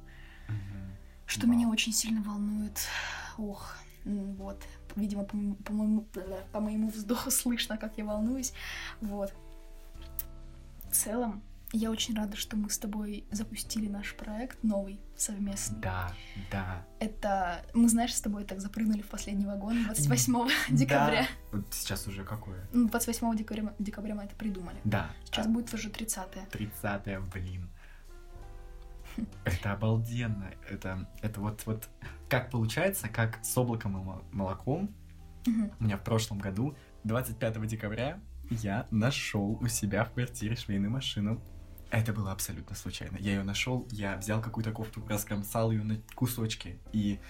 mm-hmm. 0.49 0.91
что 1.27 1.47
wow. 1.47 1.51
меня 1.51 1.69
очень 1.69 1.93
сильно 1.93 2.23
волнует. 2.23 2.89
Ох, 3.39 3.77
вот, 4.05 4.61
видимо, 4.97 5.25
по, 5.25 5.37
по, 5.65 5.73
моему, 5.73 6.07
по 6.53 6.61
моему 6.61 6.91
вздоху 6.91 7.31
слышно, 7.31 7.79
как 7.79 7.97
я 7.99 8.05
волнуюсь. 8.05 8.53
Вот. 9.01 9.33
В 10.91 10.95
целом, 10.95 11.43
я 11.73 11.91
очень 11.91 12.15
рада, 12.15 12.37
что 12.37 12.57
мы 12.57 12.69
с 12.69 12.79
тобой 12.79 13.25
запустили 13.31 13.89
наш 13.89 14.15
проект 14.15 14.63
новый, 14.63 15.01
совместный. 15.17 15.81
Да, 15.81 16.13
да. 16.51 16.87
Это 17.01 17.65
мы, 17.73 17.89
знаешь, 17.89 18.15
с 18.15 18.21
тобой 18.21 18.45
так 18.45 18.61
запрыгнули 18.61 19.03
в 19.03 19.09
последний 19.09 19.47
вагон 19.47 19.83
28 19.87 20.33
да. 20.33 20.49
декабря. 20.71 21.27
Вот 21.51 21.73
сейчас 21.73 22.07
уже 22.07 22.25
какое? 22.25 22.69
28 22.73 23.37
декабря, 23.37 23.75
декабря 23.79 24.15
мы 24.15 24.25
это 24.25 24.37
придумали. 24.37 24.79
Да. 24.85 25.11
Сейчас 25.25 25.47
а... 25.47 25.49
будет 25.49 25.73
уже 25.73 25.89
30-е. 25.89 26.47
30 26.51 27.31
блин. 27.33 27.71
Это 29.45 29.73
обалденно. 29.73 30.51
Это, 30.69 31.09
это 31.21 31.41
вот, 31.41 31.63
вот 31.67 31.89
как 32.29 32.51
получается, 32.51 33.09
как 33.09 33.39
с 33.45 33.57
облаком 33.59 33.99
и 33.99 34.35
молоком. 34.35 34.95
У 35.47 35.85
меня 35.85 35.97
в 35.97 36.05
прошлом 36.05 36.39
году 36.39 36.77
25 37.05 37.67
декабря 37.67 38.21
я 38.49 38.87
нашел 38.91 39.59
у 39.61 39.67
себя 39.67 40.05
в 40.05 40.13
квартире 40.13 40.57
швейную 40.57 40.91
машину. 40.91 41.43
Это 41.93 42.13
было 42.15 42.33
абсолютно 42.33 42.75
случайно. 42.75 43.19
Я 43.21 43.33
ее 43.35 43.43
нашел, 43.43 43.87
я 43.91 44.17
взял 44.17 44.41
какую-то 44.41 44.73
кофту, 44.73 45.07
раскромсал 45.09 45.71
ее 45.73 45.83
на 45.85 46.01
кусочки 46.15 46.79
и 46.93 47.21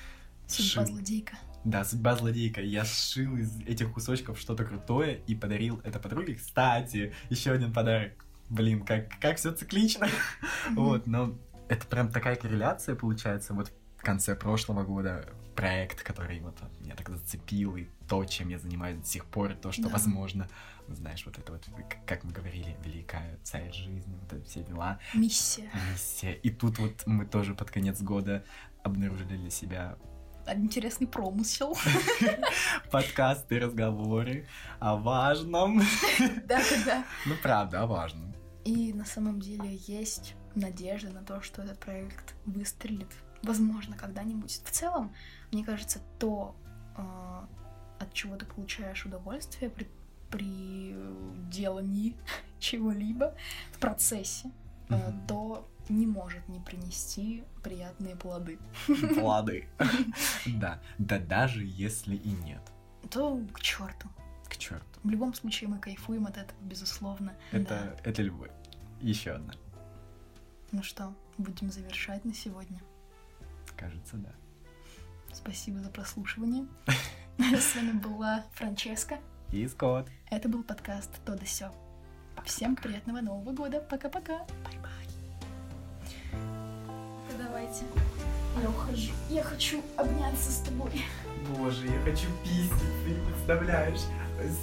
Судьба 0.47 0.85
сшил. 0.85 0.87
злодейка. 0.87 1.37
Да, 1.65 1.85
судьба 1.85 2.15
злодейка. 2.17 2.61
Я 2.63 2.85
сшил 2.85 3.37
из 3.37 3.61
этих 3.63 3.93
кусочков 3.93 4.39
что-то 4.39 4.65
крутое 4.65 5.21
и 5.27 5.35
подарил 5.35 5.81
это 5.85 5.99
подруге. 5.99 6.37
Кстати, 6.37 7.13
еще 7.29 7.51
один 7.53 7.73
подарок. 7.73 8.25
Блин, 8.49 8.85
как, 8.85 9.09
как 9.21 9.37
все 9.39 9.53
циклично. 9.53 10.09
Вот, 10.73 11.07
но 11.09 11.37
это 11.69 11.85
прям 11.87 12.11
такая 12.13 12.37
корреляция 12.37 12.95
получается. 12.95 13.55
Вот 13.55 13.73
в 13.97 14.03
конце 14.03 14.37
прошлого 14.37 14.85
года 14.85 15.29
проект, 15.57 16.03
который 16.03 16.39
вот 16.41 16.57
меня 16.81 16.95
так 16.95 17.09
зацепил, 17.09 17.77
и 17.77 17.87
то, 18.09 18.25
чем 18.25 18.49
я 18.49 18.59
занимаюсь 18.59 18.99
до 18.99 19.07
сих 19.07 19.25
пор, 19.25 19.55
то, 19.55 19.73
что 19.73 19.83
Да. 19.85 19.89
возможно, 19.89 20.49
знаешь, 20.89 21.25
вот 21.25 21.39
это 21.39 21.53
вот, 21.53 21.65
как 22.07 22.25
мы 22.25 22.33
говорили, 22.33 22.77
великая 22.85 23.39
цель 23.43 23.73
жизни, 23.73 24.17
вот 24.21 24.33
это 24.33 24.45
все 24.45 24.63
дела, 24.63 24.99
Миссия. 25.15 25.71
миссия. 25.91 26.35
И 26.35 26.51
тут 26.51 26.79
вот 26.79 27.03
мы 27.07 27.25
тоже 27.27 27.55
под 27.55 27.71
конец 27.71 28.01
года 28.03 28.45
обнаружили 28.83 29.37
для 29.37 29.51
себя 29.51 29.97
Интересный 30.47 31.07
промысел. 31.07 31.77
подкасты, 32.91 33.61
разговоры 33.61 34.47
о 34.81 34.97
важном. 34.97 35.81
Да-да-да. 36.19 37.05
Ну, 37.27 37.35
правда, 37.43 37.83
о 37.83 37.87
важном. 37.87 38.35
И 38.65 38.93
на 38.93 39.05
самом 39.05 39.41
деле 39.41 39.77
есть 39.87 40.35
надежда 40.55 41.11
на 41.11 41.23
то, 41.23 41.41
что 41.43 41.63
этот 41.63 41.79
проект 41.79 42.35
выстрелит. 42.45 43.09
Возможно, 43.43 43.97
когда-нибудь. 43.97 44.63
В 44.65 44.71
целом, 44.71 45.15
мне 45.53 45.65
кажется, 45.65 46.01
то, 46.19 46.57
э, 46.97 47.03
от 48.01 48.13
чего 48.13 48.37
ты 48.37 48.45
получаешь 48.45 49.05
удовольствие 49.07 49.71
при, 50.33 50.95
при 50.95 50.97
делании 51.51 52.17
чего-либо 52.59 53.35
в 53.73 53.79
процессе, 53.79 54.51
э, 54.89 54.97
Мгм. 54.97 55.27
то 55.27 55.69
не 55.89 56.07
может 56.07 56.49
не 56.49 56.61
принести 56.61 57.45
приятные 57.63 58.17
плоды. 58.17 58.59
Плоды. 59.15 59.69
Да, 60.47 60.81
да 60.99 61.19
даже 61.19 61.63
если 61.65 62.17
и 62.17 62.31
нет. 62.31 62.63
То 63.11 63.41
к 63.53 63.61
черту. 63.61 64.09
К 64.49 64.57
черту. 64.57 65.01
В 65.05 65.11
любом 65.11 65.35
случае 65.35 65.69
мы 65.69 65.79
кайфуем 65.79 66.27
от 66.27 66.37
этого, 66.37 66.59
безусловно. 66.63 67.33
Это, 67.53 67.99
это 68.05 68.23
любовь. 68.23 68.51
Еще 69.01 69.33
одна. 69.33 69.53
Ну 70.73 70.83
что, 70.83 71.15
будем 71.39 71.71
завершать 71.71 72.25
на 72.25 72.33
сегодня. 72.35 72.81
Кажется, 73.77 74.17
да. 74.17 74.31
Спасибо 75.33 75.81
за 75.81 75.91
прослушивание. 75.91 76.67
С 77.39 77.75
вами 77.75 77.93
была 77.93 78.45
Франческа. 78.55 79.19
И 79.53 79.69
Скотт. 79.69 80.09
Это 80.31 80.49
был 80.49 80.65
подкаст 80.65 81.11
«То 81.27 81.35
да 81.37 81.45
сё». 81.45 81.71
Всем 82.47 82.75
приятного 82.75 83.21
Нового 83.21 83.53
года. 83.53 83.81
Пока-пока. 83.81 84.47
Bye-bye. 84.65 85.07
Давайте. 87.37 87.85
Я 88.63 88.71
ухожу. 88.71 89.13
Я 89.29 89.43
хочу 89.43 89.83
обняться 89.99 90.51
с 90.51 90.63
тобой. 90.63 90.91
Боже, 91.55 91.87
я 91.87 92.01
хочу 92.01 92.29
писать, 92.43 93.05
ты 93.05 93.11
не 93.11 93.27
представляешь. 93.27 94.01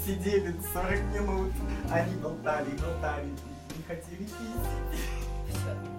Сидели 0.04 0.56
40 0.74 1.02
минут, 1.14 1.54
они 1.92 2.16
болтали, 2.16 2.72
болтали, 2.72 3.30
не 3.78 3.84
хотели 3.88 4.24
писать. 4.24 5.99